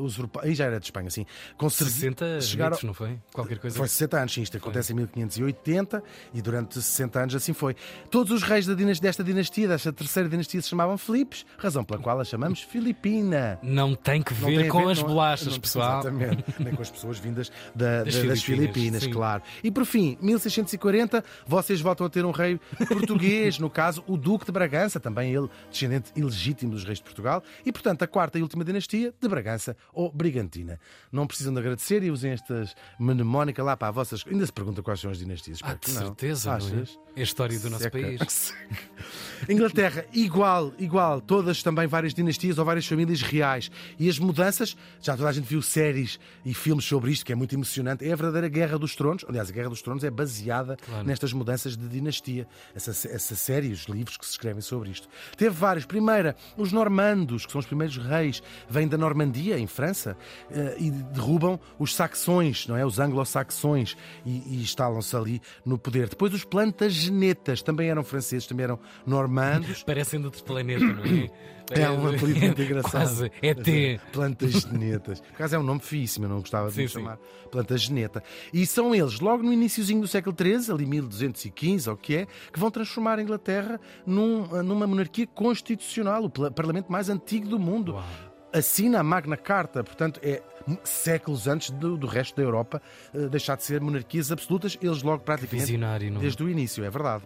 usurpar, 0.00 0.44
aí 0.44 0.54
já 0.54 0.64
era 0.66 0.78
de 0.78 0.86
Espanha, 0.86 1.10
sim, 1.10 1.26
conseguir 1.56 1.90
60 1.90 2.40
chegar 2.40 2.72
ao- 2.72 2.78
não 2.82 2.94
foi? 2.94 3.18
Qualquer 3.32 3.58
coisa. 3.58 3.76
foi 3.76 3.88
60 3.88 4.18
anos, 4.18 4.32
sim, 4.34 4.42
isto 4.42 4.56
acontece 4.56 4.92
em 4.92 4.96
1580 4.96 6.02
e 6.32 6.40
durante 6.42 6.80
60 6.80 7.20
anos 7.20 7.34
assim 7.34 7.52
foi. 7.52 7.67
Todos 8.10 8.32
os 8.32 8.42
reis 8.42 8.66
desta 9.00 9.22
dinastia, 9.24 9.68
desta 9.68 9.92
terceira 9.92 10.28
dinastia, 10.28 10.60
se 10.62 10.68
chamavam 10.68 10.96
Filipes, 10.98 11.44
razão 11.56 11.84
pela 11.84 12.00
qual 12.00 12.20
a 12.20 12.24
chamamos 12.24 12.60
Filipina. 12.62 13.58
Não 13.62 13.94
tem 13.94 14.22
que 14.22 14.32
Não 14.34 14.48
ver 14.48 14.56
tem 14.60 14.68
a 14.68 14.70
com 14.72 14.86
ver 14.86 14.92
as 14.92 14.98
com- 15.02 15.08
bolachas, 15.08 15.52
não- 15.54 15.60
pessoal. 15.60 16.00
Exatamente, 16.00 16.44
nem 16.58 16.74
com 16.74 16.82
as 16.82 16.90
pessoas 16.90 17.18
vindas 17.18 17.50
da- 17.74 18.04
Das 18.04 18.14
da- 18.16 18.22
das, 18.28 18.42
Filipinas, 18.42 19.06
claro. 19.06 19.42
E 19.62 19.70
por 19.70 19.84
fim, 19.84 20.16
1640, 20.20 21.24
vocês 21.46 21.80
voltam 21.80 22.06
a 22.06 22.10
ter 22.10 22.24
um 22.24 22.30
rei 22.30 22.60
português, 22.88 23.58
no 23.58 23.68
caso, 23.70 24.02
o 24.06 24.16
Duque 24.16 24.46
de 24.46 24.52
Bragança, 24.52 24.98
também 25.00 25.34
ele 25.34 25.48
descendente 25.70 26.10
ilegítimo 26.16 26.72
dos 26.72 26.84
reis 26.84 26.98
de 26.98 27.04
Portugal, 27.04 27.42
e 27.64 27.72
portanto 27.72 28.02
a 28.02 28.06
quarta 28.06 28.38
e 28.38 28.42
última 28.42 28.64
dinastia 28.64 29.12
de 29.20 29.28
Bragança 29.28 29.76
ou 29.92 30.10
Brigantina. 30.12 30.78
Não 31.12 31.26
precisam 31.26 31.52
de 31.52 31.60
agradecer 31.60 32.02
e 32.02 32.10
usem 32.10 32.32
estas 32.32 32.74
mnemónica 32.98 33.62
lá 33.62 33.76
para 33.76 33.88
as 33.88 33.94
vossas. 33.94 34.24
Ainda 34.26 34.46
se 34.46 34.52
pergunta 34.52 34.82
quais 34.82 35.00
são 35.00 35.10
as 35.10 35.18
dinastias. 35.18 35.58
Ah, 35.62 35.74
de 35.74 35.92
não. 35.92 36.02
certeza, 36.02 36.58
não 36.58 36.68
é? 36.80 36.84
É 37.16 37.20
a 37.20 37.24
história 37.24 37.57
do 37.62 37.70
nosso 37.70 37.84
Seca. 37.84 37.98
país. 38.00 38.54
Inglaterra, 39.48 40.04
igual, 40.12 40.72
igual, 40.78 41.20
todas 41.20 41.62
também 41.62 41.86
várias 41.86 42.12
dinastias 42.12 42.58
ou 42.58 42.64
várias 42.64 42.86
famílias 42.86 43.22
reais. 43.22 43.70
E 43.98 44.08
as 44.08 44.18
mudanças, 44.18 44.76
já 45.00 45.16
toda 45.16 45.28
a 45.28 45.32
gente 45.32 45.44
viu 45.46 45.62
séries 45.62 46.18
e 46.44 46.52
filmes 46.52 46.84
sobre 46.84 47.12
isto, 47.12 47.24
que 47.24 47.32
é 47.32 47.36
muito 47.36 47.54
emocionante. 47.54 48.04
É 48.04 48.12
a 48.12 48.16
verdadeira 48.16 48.48
Guerra 48.48 48.78
dos 48.78 48.96
Tronos. 48.96 49.24
Aliás, 49.28 49.48
a 49.48 49.52
Guerra 49.52 49.68
dos 49.70 49.80
Tronos 49.80 50.02
é 50.04 50.10
baseada 50.10 50.76
Claro. 50.84 51.06
nestas 51.06 51.32
mudanças 51.32 51.76
de 51.76 51.88
dinastia. 51.88 52.46
Essa, 52.74 52.90
essa 52.90 53.36
série, 53.36 53.68
os 53.72 53.84
livros 53.84 54.16
que 54.16 54.26
se 54.26 54.32
escrevem 54.32 54.60
sobre 54.60 54.90
isto. 54.90 55.08
Teve 55.36 55.54
vários. 55.54 55.86
Primeira, 55.86 56.34
os 56.56 56.72
normandos, 56.72 57.46
que 57.46 57.52
são 57.52 57.60
os 57.60 57.66
primeiros 57.66 57.96
reis, 57.96 58.42
vêm 58.68 58.88
da 58.88 58.98
Normandia, 58.98 59.58
em 59.58 59.66
França, 59.66 60.16
eh, 60.50 60.76
e 60.78 60.90
derrubam 60.90 61.58
os 61.78 61.94
saxões, 61.94 62.66
não 62.66 62.76
é? 62.76 62.84
Os 62.84 62.98
anglo-saxões, 62.98 63.96
e, 64.26 64.42
e 64.56 64.62
instalam-se 64.62 65.14
ali 65.16 65.40
no 65.64 65.78
poder. 65.78 66.08
Depois, 66.08 66.34
os 66.34 66.44
plantagenetas, 66.44 67.47
também 67.62 67.88
eram 67.90 68.02
franceses, 68.04 68.46
também 68.46 68.64
eram 68.64 68.78
normandos. 69.06 69.82
Parecem 69.84 70.20
de 70.20 70.26
outro 70.26 70.42
planeta, 70.44 70.84
não 70.84 71.04
é? 71.04 71.30
É 71.70 71.90
um 71.90 72.06
apelido 72.08 72.40
muito 72.40 72.62
engraçado. 72.64 72.92
Quase. 72.92 73.32
É 73.42 73.52
T. 73.52 74.00
Plantagenetas. 74.10 75.20
Por 75.20 75.34
acaso 75.34 75.54
é 75.54 75.58
um 75.58 75.62
nome 75.62 75.80
feíssimo, 75.80 76.24
eu 76.24 76.30
não 76.30 76.40
gostava 76.40 76.68
de 76.68 76.74
Sim, 76.74 76.80
me 76.82 76.88
sim. 76.88 76.94
chamar 76.94 77.18
Plantageneta. 77.50 78.22
E 78.54 78.64
são 78.66 78.94
eles, 78.94 79.20
logo 79.20 79.42
no 79.42 79.52
iníciozinho 79.52 80.00
do 80.00 80.08
século 80.08 80.34
XIII, 80.34 80.72
ali 80.74 80.86
1215, 80.86 81.90
ou 81.90 81.94
o 81.94 81.98
que 81.98 82.16
é, 82.16 82.26
que 82.50 82.58
vão 82.58 82.70
transformar 82.70 83.18
a 83.18 83.22
Inglaterra 83.22 83.78
num- 84.06 84.46
numa 84.62 84.86
monarquia 84.86 85.26
constitucional, 85.26 86.24
o 86.24 86.30
parlamento 86.50 86.90
mais 86.90 87.10
antigo 87.10 87.46
do 87.46 87.58
mundo. 87.58 87.92
Uau. 87.96 88.04
Assina 88.50 89.00
a 89.00 89.02
Magna 89.02 89.36
Carta, 89.36 89.84
portanto, 89.84 90.20
é 90.22 90.42
séculos 90.84 91.46
antes 91.46 91.70
do, 91.70 91.96
do 91.96 92.06
resto 92.06 92.36
da 92.36 92.42
Europa 92.42 92.80
uh, 93.14 93.28
deixar 93.28 93.56
de 93.56 93.64
ser 93.64 93.80
monarquias 93.80 94.30
absolutas, 94.32 94.78
eles 94.80 95.02
logo 95.02 95.22
praticamente. 95.22 95.66
Visionário, 95.66 96.10
não? 96.10 96.18
é? 96.18 96.22
Desde 96.22 96.42
o 96.42 96.48
início, 96.48 96.84
é 96.84 96.90
verdade. 96.90 97.24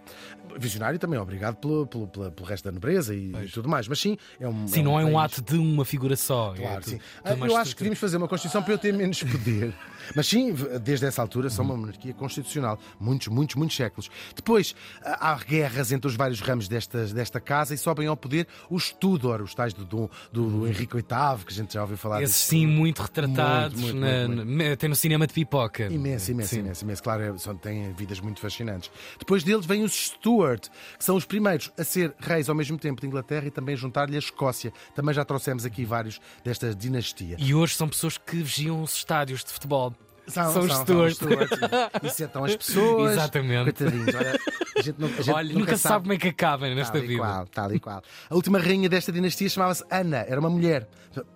Visionário 0.59 0.99
também, 0.99 1.19
obrigado 1.19 1.57
pelo, 1.57 1.87
pelo, 1.87 2.07
pelo, 2.07 2.31
pelo 2.31 2.49
resto 2.49 2.65
da 2.65 2.73
nobreza 2.73 3.15
e, 3.15 3.33
e, 3.33 3.49
tudo 3.49 3.69
mais. 3.69 3.89
Mas 3.89 4.01
sim, 4.01 4.17
é 4.39 4.49
um. 4.49 4.67
Sim, 4.67 4.81
é 4.81 4.83
um 4.83 4.85
não 4.85 5.01
é 5.01 5.05
um 5.05 5.13
país... 5.15 5.33
ato 5.33 5.43
de 5.43 5.59
uma 5.59 5.85
figura 5.85 6.17
só. 6.17 6.55
Claro, 6.55 6.81
é 6.81 6.83
sim. 6.83 7.01
tudo, 7.25 7.47
eu 7.47 7.57
acho 7.57 7.71
que 7.71 7.79
devíamos 7.79 7.99
fazer 7.99 8.17
uma 8.17 8.29
Constituição 8.29 8.63
para 8.63 8.75
eu 8.75 8.79
ter 8.79 8.93
menos 8.93 9.23
poder. 9.23 9.75
Mas 10.15 10.27
sim, 10.27 10.55
desde 10.83 11.07
essa 11.07 11.23
altura 11.23 11.49
são 11.49 11.65
uma 11.65 11.77
monarquia 11.77 12.13
constitucional. 12.13 12.79
Muitos, 12.99 13.29
muitos, 13.29 13.57
muitos 13.57 13.77
séculos. 13.77 14.11
Depois 14.35 14.75
há 15.03 15.35
guerras 15.37 15.93
entre 15.93 16.09
os 16.09 16.17
vários 16.17 16.41
ramos 16.41 16.69
desta, 16.69 17.07
desta 17.07 17.41
casa 17.41 17.75
e 17.75 17.79
sobem 17.79 18.07
ao 18.07 18.17
poder 18.17 18.47
os 18.71 18.93
Tudor, 18.93 19.43
os 19.43 19.55
tais 19.55 19.73
do, 19.73 19.85
do, 19.85 20.11
do 20.33 20.67
Henrique 20.67 20.95
VIII, 20.95 21.45
que 21.45 21.53
a 21.53 21.57
gente 21.57 21.75
já 21.75 21.83
ouviu 21.83 21.97
falar 21.97 22.23
Esses 22.23 22.37
sim, 22.37 22.67
muito 22.67 23.03
retratados, 23.03 23.32
Muito, 23.33 23.97
muito, 23.97 23.97
muito, 23.97 24.45
na- 24.65 24.73
até 24.73 24.89
no 24.89 24.97
cinema 24.97 25.27
de 25.27 25.33
pipoca. 25.33 25.85
Imenso, 25.87 26.31
imenso, 26.31 26.49
Sim. 26.51 26.61
imenso, 26.61 26.85
imenso. 26.85 27.03
Claro, 27.03 27.23
é- 27.23 27.39
são, 27.39 27.57
têm 27.57 27.93
vidas 27.93 28.21
muito 28.21 28.41
fascinantes. 28.41 28.91
Depois 29.19 29.43
deles 29.43 29.65
vêm 29.67 29.83
os 29.85 29.93
Stuart, 29.93 30.69
que 30.99 31.05
são 31.05 31.17
os 31.17 31.25
primeiros 31.25 31.71
a 31.79 31.85
ser 31.85 32.15
reis 32.19 32.49
ao 32.49 32.55
mesmo 32.55 32.79
tempo 32.79 33.01
de 33.01 33.07
Inglaterra 33.07 33.47
e 33.47 33.51
também 33.51 33.77
juntar-lhe 33.77 34.17
a 34.17 34.19
Escócia. 34.19 34.73
Também 34.95 35.15
já 35.15 35.25
trouxemos 35.25 35.65
aqui 35.65 35.85
vários 35.85 36.21
desta 36.45 36.75
dinastia. 36.75 37.37
E 37.39 37.55
hoje 37.55 37.75
são 37.75 37.89
pessoas 37.89 38.19
que 38.19 38.37
vigiam 38.37 38.83
os 38.83 38.95
estádios 38.95 39.45
de 39.45 39.51
futebol. 39.53 39.95
São, 40.27 40.53
São 40.53 40.63
os 40.63 40.73
são, 40.73 40.83
Stuart. 40.85 41.15
são 41.17 41.29
Stuart. 41.33 41.51
Isso 42.05 42.23
é 42.23 42.27
tão 42.29 42.45
as 42.45 42.55
pessoas. 42.55 43.13
Exatamente. 43.13 43.65
Coitadinhos. 43.65 44.15
Olha, 44.15 44.39
a 44.77 44.81
gente, 44.83 45.01
não- 45.01 45.09
a 45.09 45.11
gente 45.17 45.31
Olha, 45.33 45.55
nunca, 45.55 45.77
se 45.77 45.83
sabe 45.83 46.03
como 46.03 46.13
é 46.13 46.17
que 46.17 46.29
acabam 46.29 46.75
nesta 46.77 46.93
tal 46.93 47.03
e 47.05 47.07
vida. 47.09 47.21
Qual, 47.23 47.47
tal 47.49 47.75
e 47.75 47.81
qual. 47.81 48.03
A 48.31 48.35
última 48.37 48.61
rainha 48.61 48.89
desta 48.89 49.11
dinastia 49.11 49.49
chamava-se 49.49 49.85
Ana, 49.91 50.19
era 50.29 50.39
uma 50.39 50.49
mulher. 50.49 50.89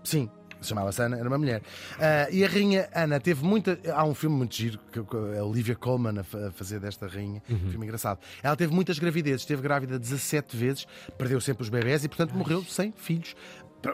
Sim. 0.04 0.30
Chamava-se 0.62 1.00
Ana, 1.02 1.18
era 1.18 1.28
uma 1.28 1.38
mulher. 1.38 1.62
Ah, 1.98 2.28
e 2.30 2.44
a 2.44 2.48
rainha 2.48 2.88
Ana 2.94 3.20
teve 3.20 3.44
muita. 3.44 3.78
Há 3.94 4.04
um 4.04 4.14
filme 4.14 4.36
muito 4.36 4.54
giro, 4.54 4.78
que 4.90 4.98
é 5.36 5.42
Olivia 5.42 5.74
Colman 5.76 6.18
a 6.20 6.24
fa- 6.24 6.48
a 6.48 6.50
fazer 6.50 6.80
desta 6.80 7.06
rainha. 7.06 7.42
Uhum. 7.48 7.56
Um 7.56 7.70
filme 7.70 7.86
engraçado. 7.86 8.18
Ela 8.42 8.56
teve 8.56 8.72
muitas 8.74 8.98
gravidezes, 8.98 9.42
esteve 9.42 9.62
grávida 9.62 9.98
17 9.98 10.56
vezes, 10.56 10.86
perdeu 11.18 11.40
sempre 11.40 11.62
os 11.62 11.68
bebés 11.68 12.04
e, 12.04 12.08
portanto, 12.08 12.32
morreu 12.34 12.64
sem 12.64 12.92
filhos. 12.96 13.34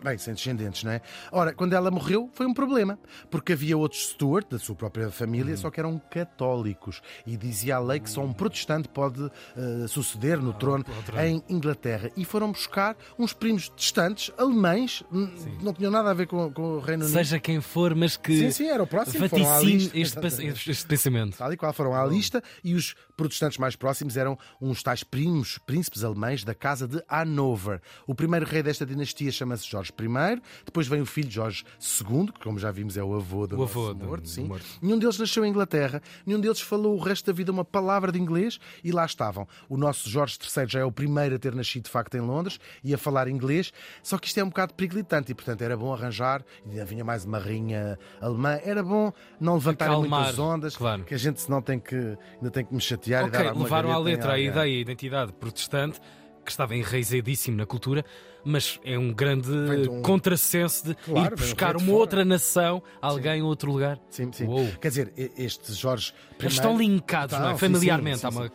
Bem, 0.00 0.16
sem 0.18 0.34
descendentes, 0.34 0.84
não 0.84 0.92
é? 0.92 1.00
Ora, 1.30 1.52
quando 1.52 1.72
ela 1.74 1.90
morreu, 1.90 2.30
foi 2.34 2.46
um 2.46 2.54
problema, 2.54 2.98
porque 3.30 3.52
havia 3.52 3.76
outros 3.76 4.08
Stuart, 4.10 4.48
da 4.50 4.58
sua 4.58 4.74
própria 4.74 5.10
família, 5.10 5.56
só 5.56 5.70
que 5.70 5.80
eram 5.80 6.00
católicos. 6.10 7.00
E 7.26 7.36
dizia 7.36 7.76
a 7.76 7.78
lei 7.80 8.00
que 8.00 8.08
só 8.10 8.22
um 8.22 8.32
protestante 8.32 8.88
pode 8.88 9.22
eh, 9.56 9.86
suceder 9.88 10.38
no 10.38 10.52
trono 10.52 10.84
ao 10.96 11.02
trono. 11.02 11.20
em 11.22 11.42
Inglaterra. 11.48 12.10
E 12.16 12.24
foram 12.24 12.52
buscar 12.52 12.96
uns 13.18 13.32
primos 13.32 13.70
distantes, 13.74 14.30
alemães, 14.38 15.02
n- 15.12 15.30
não 15.62 15.72
tinham 15.72 15.90
nada 15.90 16.10
a 16.10 16.14
ver 16.14 16.26
com, 16.26 16.52
com 16.52 16.62
o 16.76 16.80
Reino 16.80 17.04
Unido. 17.04 17.16
Seja 17.16 17.38
quem 17.40 17.60
for, 17.60 17.94
mas 17.94 18.16
que 18.16 18.38
Sim, 18.38 18.50
sim, 18.50 18.66
era 18.68 18.82
o 18.82 18.86
próximo. 18.86 19.26
Vaticine 19.28 19.90
este, 19.94 20.70
este 20.70 20.86
pensamento. 20.86 21.36
Tal 21.36 21.52
e 21.52 21.56
qual 21.56 21.72
foram 21.72 21.94
à 21.94 22.04
lista, 22.06 22.42
e 22.62 22.74
os 22.74 22.94
protestantes 23.16 23.58
mais 23.58 23.74
próximos 23.76 24.16
eram 24.16 24.38
uns 24.60 24.82
tais 24.82 25.02
primos, 25.02 25.58
príncipes 25.58 26.04
alemães 26.04 26.44
da 26.44 26.54
casa 26.54 26.86
de 26.86 27.02
Hanover. 27.08 27.80
O 28.06 28.14
primeiro 28.14 28.46
rei 28.46 28.62
desta 28.62 28.84
dinastia 28.86 29.32
chama-se 29.32 29.68
Jorge 29.68 29.81
I, 29.90 30.40
depois 30.64 30.86
vem 30.86 31.00
o 31.00 31.06
filho 31.06 31.30
Jorge 31.30 31.64
II, 31.80 32.26
que, 32.32 32.40
como 32.40 32.58
já 32.58 32.70
vimos, 32.70 32.96
é 32.96 33.02
o 33.02 33.14
avô 33.14 33.46
do 33.46 33.58
O 33.58 33.62
avô 33.62 33.92
do- 33.94 34.04
morto, 34.04 34.28
sim. 34.28 34.44
morto. 34.44 34.64
Nenhum 34.80 34.98
deles 34.98 35.18
nasceu 35.18 35.44
em 35.44 35.48
Inglaterra, 35.48 36.02
nenhum 36.26 36.40
deles 36.40 36.60
falou 36.60 36.94
o 36.96 37.00
resto 37.02 37.26
da 37.26 37.32
vida 37.32 37.50
uma 37.50 37.64
palavra 37.64 38.12
de 38.12 38.18
inglês, 38.20 38.58
e 38.84 38.92
lá 38.92 39.04
estavam. 39.04 39.48
O 39.68 39.76
nosso 39.76 40.08
Jorge 40.08 40.38
III 40.40 40.66
já 40.68 40.80
é 40.80 40.84
o 40.84 40.92
primeiro 40.92 41.34
a 41.36 41.38
ter 41.38 41.54
nascido 41.54 41.84
de 41.84 41.90
facto 41.90 42.14
em 42.16 42.20
Londres 42.20 42.60
e 42.84 42.92
a 42.94 42.98
falar 42.98 43.26
inglês, 43.28 43.72
só 44.02 44.18
que 44.18 44.26
isto 44.28 44.38
é 44.38 44.44
um 44.44 44.48
bocado 44.48 44.74
periclitante, 44.74 45.32
e 45.32 45.34
portanto 45.34 45.62
era 45.62 45.76
bom 45.76 45.92
arranjar, 45.92 46.44
e 46.66 46.70
ainda 46.70 46.84
vinha 46.84 47.04
mais 47.04 47.24
uma 47.24 47.38
rainha 47.38 47.98
alemã, 48.20 48.58
era 48.64 48.82
bom 48.82 49.12
não 49.40 49.56
Acalmar, 49.72 50.20
muitas 50.20 50.38
ondas, 50.38 50.76
claro. 50.76 51.04
que 51.04 51.14
a 51.14 51.18
gente 51.18 51.40
senão 51.40 51.62
tem 51.62 51.78
que, 51.78 51.94
ainda 51.94 52.50
tem 52.50 52.64
que 52.64 52.74
me 52.74 52.80
chatear 52.80 53.24
e 53.24 53.28
Ok, 53.28 53.42
dar 53.44 53.56
levaram 53.56 53.90
à 53.92 53.98
letra 53.98 54.32
a 54.34 54.38
ideia 54.38 54.70
e 54.74 54.76
a 54.78 54.80
identidade 54.80 55.32
protestante, 55.32 56.00
que 56.44 56.50
estava 56.50 56.74
enraizadíssimo 56.76 57.56
na 57.56 57.64
cultura, 57.64 58.04
mas 58.44 58.78
é 58.84 58.98
um 58.98 59.12
grande 59.12 59.50
um- 59.50 60.02
contrassenso 60.02 60.84
de 60.86 60.94
Claro, 60.94 61.34
ir 61.34 61.38
buscar 61.38 61.76
uma 61.76 61.92
outra 61.92 62.24
nação, 62.24 62.82
alguém 63.00 63.38
em 63.40 63.42
outro 63.42 63.70
lugar. 63.70 63.98
Sim, 64.10 64.30
sim. 64.32 64.46
Uou. 64.46 64.70
Quer 64.80 64.88
dizer, 64.88 65.12
este 65.36 65.72
Jorge 65.72 66.12
Eles 66.38 66.52
I- 66.54 66.56
estão 66.56 66.76
linkados, 66.76 67.38
não 67.38 67.50
é? 67.50 67.56
Familiarmente. 67.58 68.18
sim, 68.18 68.30
sim, 68.30 68.42
sim. 68.44 68.50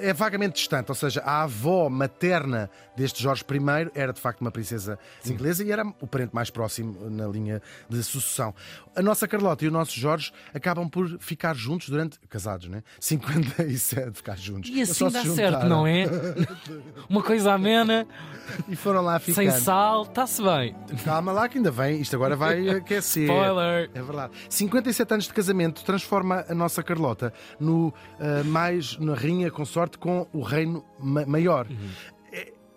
É 0.00 0.14
vagamente 0.14 0.54
distante, 0.54 0.88
ou 0.90 0.94
seja, 0.94 1.20
a 1.20 1.42
avó 1.42 1.90
materna 1.90 2.70
deste 2.96 3.22
Jorge 3.22 3.44
I 3.50 3.90
era 3.94 4.10
de 4.10 4.18
facto 4.18 4.40
uma 4.40 4.50
princesa 4.50 4.98
inglesa 5.26 5.62
e 5.62 5.70
era 5.70 5.84
o 6.00 6.06
parente 6.06 6.34
mais 6.34 6.48
próximo 6.48 7.10
na 7.10 7.26
linha 7.26 7.60
de 7.86 8.02
sucessão. 8.02 8.54
A 8.96 9.02
nossa 9.02 9.28
Carlota 9.28 9.62
e 9.62 9.68
o 9.68 9.70
nosso 9.70 10.00
Jorge 10.00 10.32
acabam 10.54 10.88
por 10.88 11.06
ficar 11.20 11.54
juntos 11.54 11.90
durante. 11.90 12.18
casados, 12.30 12.68
né? 12.68 12.82
57 12.98 14.12
ficar 14.16 14.38
juntos. 14.38 14.70
E 14.70 14.76
Eles 14.78 14.90
assim 14.90 15.10
dá 15.10 15.22
certo, 15.24 15.66
não 15.66 15.86
é? 15.86 16.04
Uma 17.08 17.22
coisa 17.22 17.52
amena, 17.52 18.06
E 18.68 18.74
foram 18.74 19.02
lá 19.02 19.09
sem 19.18 19.34
ficando. 19.34 19.52
sal, 19.62 20.02
está-se 20.02 20.42
bem. 20.42 20.76
Calma 21.04 21.32
lá 21.32 21.48
que 21.48 21.58
ainda 21.58 21.70
vem, 21.70 22.00
isto 22.00 22.14
agora 22.14 22.36
vai 22.36 22.68
aquecer. 22.70 23.24
Spoiler. 23.24 23.90
É 23.94 24.02
verdade. 24.02 24.32
57 24.48 25.12
anos 25.14 25.24
de 25.26 25.32
casamento 25.34 25.82
transforma 25.84 26.44
a 26.48 26.54
nossa 26.54 26.82
Carlota 26.82 27.32
no 27.58 27.92
ah, 28.20 28.42
mais 28.44 28.96
na 28.98 29.14
rainha 29.14 29.50
consorte 29.50 29.98
com 29.98 30.26
o 30.32 30.42
reino 30.42 30.84
ma- 30.98 31.26
maior. 31.26 31.66
É- 31.66 32.19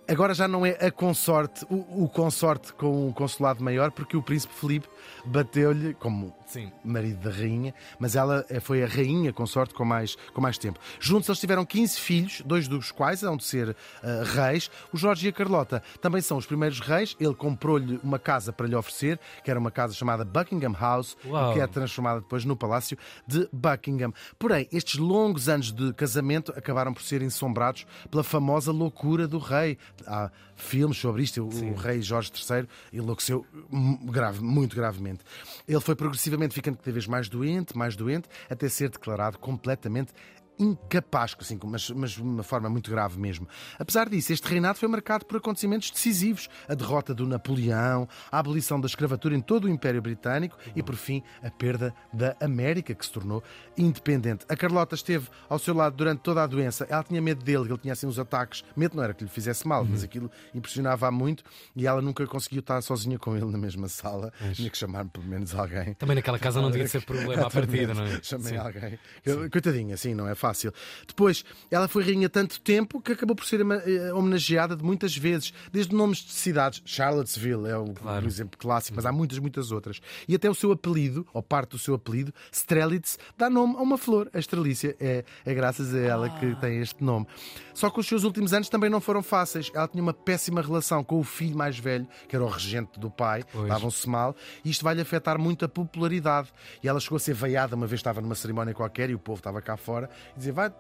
Agora 0.08 0.34
já 0.34 0.48
não 0.48 0.66
é 0.66 0.72
a 0.72 0.92
consorte, 0.92 1.66
o, 1.70 2.04
o 2.04 2.10
consorte 2.10 2.74
com 2.74 3.08
o 3.08 3.14
consulado 3.14 3.64
maior, 3.64 3.92
porque 3.92 4.18
o 4.18 4.22
príncipe 4.22 4.54
Felipe 4.54 4.88
bateu-lhe, 5.26 5.94
como 5.94 6.36
Sim. 6.46 6.72
marido 6.84 7.20
da 7.22 7.32
rainha, 7.32 7.74
mas 7.98 8.16
ela 8.16 8.46
eh, 8.50 8.60
foi 8.60 8.84
a 8.84 8.88
rainha 8.88 9.32
consorte 9.34 9.74
com 9.74 9.86
mais, 9.86 10.16
com 10.34 10.42
mais 10.42 10.58
tempo. 10.58 10.80
Juntos 11.00 11.30
eles 11.30 11.40
tiveram 11.40 11.66
15 11.66 12.00
filhos, 12.00 12.42
dois 12.46 12.68
dos 12.68 12.92
quais 12.92 13.24
hão 13.24 13.38
de 13.38 13.44
ser 13.44 13.76
ah, 14.04 14.24
reis. 14.24 14.70
O 14.92 14.98
Jorge 14.98 15.26
e 15.26 15.30
a 15.30 15.34
Carlota 15.34 15.82
também 16.02 16.22
são 16.22 16.38
os 16.38 16.46
primeiros 16.46 16.80
reis. 16.80 17.16
Ele 17.20 17.34
comprou-lhe 17.34 18.00
uma 18.04 18.20
casa 18.20 18.52
para 18.52 18.68
lhe 18.68 18.76
oferecer, 18.76 19.20
que 19.44 19.50
era 19.50 19.60
uma 19.60 19.72
casa 19.72 19.94
chamada 19.94 20.26
Buckingham 20.26 20.76
House, 20.80 21.18
Uau. 21.26 21.54
que 21.54 21.60
é 21.60 21.68
transformada 21.68 22.22
depois 22.22 22.46
no 22.46 22.56
Palácio 22.56 22.98
de 23.26 23.48
Buckingham. 23.52 24.14
Porém, 24.38 24.68
estes 24.72 25.00
longos 25.00 25.50
anos 25.50 25.72
de 25.72 25.94
casamento 25.94 26.54
acabaram 26.56 26.94
por 26.94 27.02
ser 27.02 27.22
ensombrados 27.22 27.88
pela 28.12 28.24
famosa 28.24 28.72
loucura 28.72 29.28
do 29.28 29.40
rei. 29.40 29.78
Há 30.06 30.32
filmes 30.56 30.98
sobre 30.98 31.24
isto. 31.24 31.44
O, 31.44 31.72
o 31.72 31.76
rei 31.76 32.02
Jorge 32.02 32.32
III 32.32 32.68
enlouqueceu 32.92 33.46
grave, 34.06 34.42
muito 34.42 34.76
gravemente. 34.76 35.24
Ele 35.68 35.80
foi 35.80 35.96
progressivamente 35.96 36.54
ficando 36.54 36.78
cada 36.78 36.92
vez 36.92 37.08
mais 37.08 37.30
doente, 37.30 37.78
mais 37.78 37.96
doente, 37.96 38.28
até 38.50 38.68
ser 38.70 38.90
declarado 38.90 39.38
completamente 39.38 40.14
incapaz, 40.64 41.36
assim, 41.40 41.60
mas, 41.66 41.90
mas 41.92 42.12
de 42.12 42.22
uma 42.22 42.44
forma 42.44 42.70
muito 42.70 42.90
grave 42.90 43.20
mesmo. 43.20 43.48
Apesar 43.78 44.10
disso, 44.10 44.32
este 44.34 44.48
reinado 44.48 44.78
foi 44.80 44.88
marcado 44.88 45.26
por 45.26 45.38
acontecimentos 45.38 45.92
decisivos. 45.92 46.50
A 46.68 46.74
derrota 46.74 47.14
do 47.14 47.28
Napoleão, 47.28 48.08
a 48.32 48.40
abolição 48.40 48.80
da 48.80 48.88
escravatura 48.88 49.36
em 49.36 49.42
todo 49.42 49.66
o 49.66 49.70
Império 49.70 50.02
Britânico 50.02 50.58
e, 50.76 50.82
por 50.82 50.96
fim, 50.96 51.22
a 51.44 51.52
perda 51.52 51.94
da 52.14 52.36
América, 52.42 52.94
que 52.96 53.06
se 53.06 53.12
tornou 53.12 53.44
independente. 53.78 54.46
A 54.50 54.56
Carlota 54.56 54.96
esteve 54.96 55.28
ao 55.50 55.60
seu 55.60 55.74
lado 55.74 55.96
durante 55.96 56.20
toda 56.20 56.44
a 56.44 56.48
doença. 56.48 56.86
Ela 56.90 57.04
tinha 57.04 57.22
medo 57.22 57.44
dele, 57.44 57.66
ele 57.70 57.78
tinha 57.78 57.94
assim 57.94 58.08
uns 58.08 58.18
ataques. 58.20 58.64
Medo 58.76 58.96
não 58.96 59.04
era 59.04 59.14
que 59.14 59.24
lhe 59.24 59.30
fizesse 59.30 59.68
mal, 59.68 59.84
mas 59.86 60.04
aquilo 60.04 60.30
impressionava-a 60.54 61.12
muito 61.12 61.44
e 61.76 61.86
ela 61.88 62.02
nunca 62.02 62.26
conseguiu 62.28 62.60
estar 62.60 62.82
sozinha 62.82 63.18
com 63.20 63.36
ele 63.36 63.46
na 63.52 63.58
mesma 63.58 63.88
sala. 63.88 64.32
Tinha 64.54 64.70
que 64.70 64.78
chamar 64.78 65.06
pelo 65.06 65.26
menos 65.26 65.54
alguém. 65.56 65.94
Também 65.96 66.16
naquela 66.16 66.40
casa 66.40 66.62
não 66.62 66.72
devia 66.72 66.88
ser 66.88 67.04
problema 67.06 67.48
à 67.48 67.50
partida, 67.50 67.94
não 67.94 68.04
é? 68.06 68.20
Chamei 68.22 68.50
Sim. 68.54 68.58
alguém. 68.58 69.00
Eu- 69.26 69.50
Coitadinha, 69.50 69.96
assim, 69.96 70.14
não 70.14 70.28
é 70.28 70.36
fácil. 70.36 70.53
Depois, 71.08 71.44
ela 71.72 71.88
foi 71.88 72.04
rainha 72.04 72.30
tanto 72.30 72.60
tempo 72.62 73.02
que 73.02 73.12
acabou 73.12 73.36
por 73.36 73.46
ser 73.46 73.62
eh, 73.62 74.14
homenageada 74.14 74.76
de 74.76 74.84
muitas 74.84 75.16
vezes, 75.16 75.54
desde 75.72 75.96
nomes 75.96 76.20
de 76.20 76.32
cidades. 76.32 76.82
Charlottesville 76.86 77.68
é 77.68 77.78
o, 77.78 77.86
Claro. 77.94 78.26
exemplo 78.28 78.58
clássico, 78.58 78.96
mas 78.96 79.06
há 79.06 79.12
muitas, 79.12 79.40
muitas 79.40 79.72
outras. 79.72 80.00
E 80.28 80.36
até 80.36 80.50
o 80.50 80.56
seu 80.56 80.72
apelido, 80.72 81.26
ou 81.34 81.42
parte 81.42 81.72
do 81.72 81.80
seu 81.80 81.96
apelido, 81.96 82.34
Strelitz, 82.52 83.18
dá 83.38 83.50
nome 83.50 83.76
a 83.78 83.82
uma 83.82 83.98
flor. 83.98 84.30
A 84.34 84.40
estrelícia 84.40 84.96
é, 85.00 85.24
é 85.46 85.54
graças 85.54 85.94
a 85.94 86.00
ela 86.00 86.28
Ah. 86.28 86.40
que 86.40 86.56
tem 86.56 86.80
este 86.80 87.04
nome. 87.04 87.28
Só 87.74 87.90
que 87.90 88.00
os 88.00 88.08
seus 88.08 88.24
últimos 88.24 88.54
anos 88.54 88.70
também 88.70 88.90
não 88.90 89.02
foram 89.02 89.24
fáceis. 89.24 89.72
Ela 89.74 89.88
tinha 89.88 90.02
uma 90.04 90.14
péssima 90.14 90.62
relação 90.62 91.04
com 91.04 91.20
o 91.20 91.24
filho 91.24 91.58
mais 91.58 91.78
velho, 91.80 92.08
que 92.28 92.36
era 92.36 92.44
o 92.46 92.48
regente 92.48 93.00
do 93.00 93.10
pai, 93.10 93.44
Pois. 93.52 93.68
davam-se 93.68 94.08
mal, 94.08 94.36
e 94.64 94.70
isto 94.70 94.84
vai-lhe 94.84 95.02
afetar 95.02 95.40
muito 95.40 95.66
a 95.66 95.70
popularidade. 95.70 96.50
E 96.84 96.88
ela 96.88 97.00
chegou 97.00 97.16
a 97.16 97.20
ser 97.20 97.34
veiada 97.34 97.76
uma 97.76 97.88
vez, 97.88 98.00
estava 98.00 98.22
numa 98.22 98.36
cerimónia 98.36 98.74
qualquer 98.74 99.10
e 99.10 99.16
o 99.16 99.20
povo 99.20 99.40
estava 99.40 99.62
cá 99.62 99.76
fora 99.78 100.10
dizia: 100.36 100.54
Vai, 100.54 100.72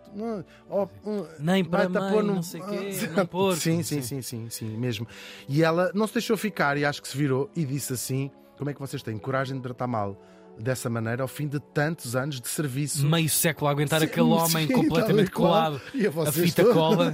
ó, 0.69 0.87
hum, 1.05 1.25
Nem 1.39 1.63
para 1.63 1.87
mãe, 1.89 2.21
num- 2.23 2.35
não 2.35 2.41
sei 2.43 2.61
quê, 2.61 2.91
Ah, 3.15 3.19
num 3.19 3.25
porco. 3.25 3.59
Sim, 3.59 3.83
sim, 3.83 4.01
sim, 4.01 4.21
sim, 4.21 4.49
sim, 4.49 4.77
mesmo. 4.77 5.07
E 5.47 5.63
ela 5.63 5.91
não 5.93 6.07
se 6.07 6.13
deixou 6.13 6.35
ficar 6.37 6.77
e 6.77 6.85
acho 6.85 7.01
que 7.01 7.07
se 7.07 7.17
virou 7.17 7.49
e 7.55 7.65
disse 7.65 7.93
assim: 7.93 8.29
Como 8.57 8.69
é 8.69 8.73
que 8.73 8.79
vocês 8.79 9.01
têm 9.03 9.17
coragem 9.17 9.57
de 9.57 9.63
tratar 9.63 9.87
mal 9.87 10.19
dessa 10.59 10.89
maneira 10.89 11.21
ao 11.23 11.27
fim 11.27 11.47
de 11.47 11.59
tantos 11.59 12.15
anos 12.15 12.39
de 12.39 12.47
serviço. 12.47 13.05
Meio 13.05 13.29
século 13.29 13.67
a 13.67 13.71
aguentar 13.71 13.99
Sim, 13.99 14.05
aquele 14.05 14.27
homem 14.27 14.67
sim, 14.67 14.73
completamente 14.73 15.31
colado, 15.31 15.81
a 15.93 16.29
a 16.29 16.31
fita 16.31 16.63
todos. 16.63 16.77
cola 16.77 17.13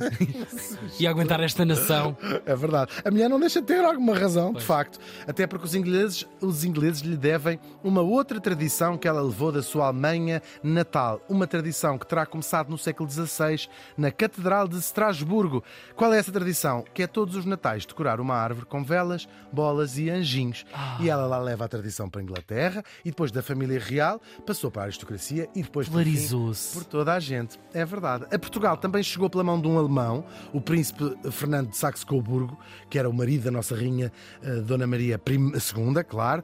e 0.99 1.07
a 1.07 1.09
aguentar 1.09 1.39
esta 1.41 1.65
nação. 1.65 2.17
É 2.45 2.55
verdade. 2.55 2.91
A 3.03 3.11
mulher 3.11 3.29
não 3.29 3.39
deixa 3.39 3.61
de 3.61 3.67
ter 3.67 3.83
alguma 3.83 4.17
razão, 4.17 4.53
de 4.53 4.63
facto. 4.63 4.99
Até 5.27 5.47
porque 5.47 5.65
os 5.65 5.75
ingleses, 5.75 6.27
os 6.41 6.63
ingleses 6.63 7.01
lhe 7.01 7.17
devem 7.17 7.59
uma 7.83 8.01
outra 8.01 8.39
tradição 8.39 8.97
que 8.97 9.07
ela 9.07 9.21
levou 9.21 9.51
da 9.51 9.61
sua 9.61 9.87
Alemanha 9.87 10.41
natal. 10.61 11.21
Uma 11.29 11.47
tradição 11.47 11.97
que 11.97 12.05
terá 12.07 12.25
começado 12.25 12.69
no 12.69 12.77
século 12.77 13.09
XVI 13.09 13.67
na 13.97 14.11
Catedral 14.11 14.67
de 14.67 14.77
Estrasburgo. 14.77 15.63
Qual 15.95 16.13
é 16.13 16.17
essa 16.19 16.31
tradição? 16.31 16.83
Que 16.93 17.03
é 17.03 17.07
todos 17.07 17.35
os 17.35 17.45
natais 17.45 17.85
decorar 17.85 18.19
uma 18.19 18.35
árvore 18.35 18.65
com 18.65 18.83
velas, 18.83 19.27
bolas 19.51 19.97
e 19.97 20.09
anjinhos. 20.09 20.65
E 20.99 21.09
ela 21.09 21.25
lá 21.25 21.39
leva 21.39 21.65
a 21.65 21.67
tradição 21.67 22.09
para 22.09 22.21
a 22.21 22.23
Inglaterra 22.23 22.83
e 23.03 23.09
depois 23.09 23.28
da 23.31 23.41
família 23.41 23.79
real 23.79 24.21
passou 24.45 24.69
para 24.71 24.83
a 24.83 24.85
aristocracia 24.85 25.47
e 25.55 25.61
depois 25.63 25.87
Polarizou-se. 25.87 26.73
por 26.73 26.83
toda 26.83 27.13
a 27.13 27.19
gente. 27.19 27.59
É 27.73 27.85
verdade. 27.85 28.25
A 28.33 28.39
Portugal 28.39 28.77
também 28.77 29.03
chegou 29.03 29.29
pela 29.29 29.43
mão 29.43 29.59
de 29.59 29.67
um 29.67 29.77
alemão, 29.77 30.23
o 30.53 30.61
príncipe 30.61 31.15
Fernando 31.31 31.69
de 31.69 31.77
Saxe-Coburgo, 31.77 32.57
que 32.89 32.97
era 32.97 33.09
o 33.09 33.13
marido 33.13 33.43
da 33.45 33.51
nossa 33.51 33.75
rainha 33.75 34.11
eh, 34.41 34.55
Dona 34.61 34.87
Maria 34.87 35.19
II, 35.27 36.03
claro. 36.07 36.43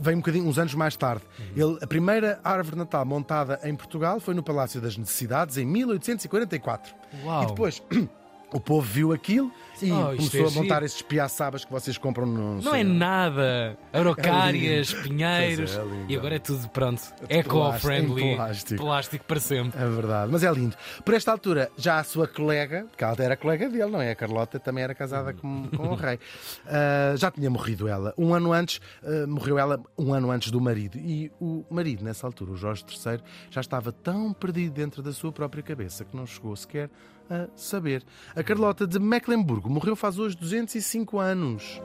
Veio 0.00 0.16
um 0.16 0.20
bocadinho, 0.20 0.46
uns 0.46 0.58
anos 0.58 0.74
mais 0.74 0.96
tarde. 0.96 1.22
Ele, 1.56 1.78
a 1.80 1.86
primeira 1.86 2.40
árvore 2.44 2.76
Natal 2.76 3.04
montada 3.04 3.60
em 3.64 3.74
Portugal 3.74 4.20
foi 4.20 4.34
no 4.34 4.42
Palácio 4.42 4.80
das 4.80 4.96
Necessidades, 4.96 5.56
em 5.56 5.64
1844. 5.66 6.94
Uau. 7.24 7.42
E 7.42 7.46
depois... 7.46 7.82
O 8.52 8.60
povo 8.60 8.82
viu 8.86 9.12
aquilo 9.12 9.50
e 9.84 9.92
Oh, 9.92 10.16
começou 10.16 10.44
é 10.44 10.48
a 10.48 10.50
montar 10.50 10.82
esses 10.82 11.02
piaçabas 11.02 11.64
que 11.64 11.70
vocês 11.72 11.96
compram 11.98 12.26
no 12.26 12.60
Não 12.62 12.74
é 12.74 12.82
nada. 12.82 13.76
Araucárias, 13.92 14.94
É 14.94 15.02
pinheiros. 15.02 15.76
É, 15.76 15.80
é 15.80 15.84
e 16.08 16.16
agora 16.16 16.36
é 16.36 16.38
tudo 16.38 16.68
pronto. 16.68 17.02
É 17.28 17.38
Eco-friendly. 17.38 18.22
em 18.22 18.36
plástico. 18.36 18.82
Plástico 18.82 19.24
para 19.24 19.40
sempre. 19.40 19.80
É 19.82 19.88
verdade, 19.88 20.30
mas 20.32 20.42
é 20.42 20.50
lindo. 20.52 20.76
Por 21.04 21.14
esta 21.14 21.30
altura, 21.32 21.70
já 21.76 21.98
a 21.98 22.04
sua 22.04 22.26
colega, 22.26 22.86
que 22.96 23.04
ela 23.04 23.14
era 23.18 23.36
colega 23.36 23.68
dele, 23.68 23.90
não 23.90 24.00
é? 24.00 24.10
A 24.10 24.14
Carlota 24.14 24.58
também 24.58 24.84
era 24.84 24.94
casada 24.94 25.32
com, 25.32 25.68
com 25.68 25.88
o 25.88 25.94
rei. 25.96 26.18
Ah, 26.66 27.14
já 27.16 27.30
tinha 27.30 27.50
morrido 27.50 27.88
ela. 27.88 28.14
Um 28.16 28.34
ano 28.34 28.52
antes, 28.52 28.80
ah, 29.02 29.26
morreu 29.26 29.58
ela 29.58 29.80
um 29.98 30.12
ano 30.12 30.30
antes 30.30 30.50
do 30.50 30.60
marido. 30.60 30.98
E 30.98 31.30
o 31.40 31.64
marido, 31.70 32.04
nessa 32.04 32.26
altura, 32.26 32.52
o 32.52 32.56
Jorge 32.56 32.84
III, 32.88 33.20
já 33.50 33.60
estava 33.60 33.92
tão 33.92 34.32
perdido 34.32 34.72
dentro 34.72 35.02
da 35.02 35.12
sua 35.12 35.32
própria 35.32 35.62
cabeça 35.62 36.04
que 36.04 36.16
não 36.16 36.26
chegou 36.26 36.54
sequer 36.56 36.90
a 37.30 37.46
saber. 37.56 38.02
A 38.36 38.42
Carlota 38.42 38.86
de 38.86 38.98
Mecklenburgo 38.98 39.70
morreu 39.74 39.96
faz 39.96 40.20
hoje 40.20 40.36
205 40.36 41.18
anos. 41.18 41.80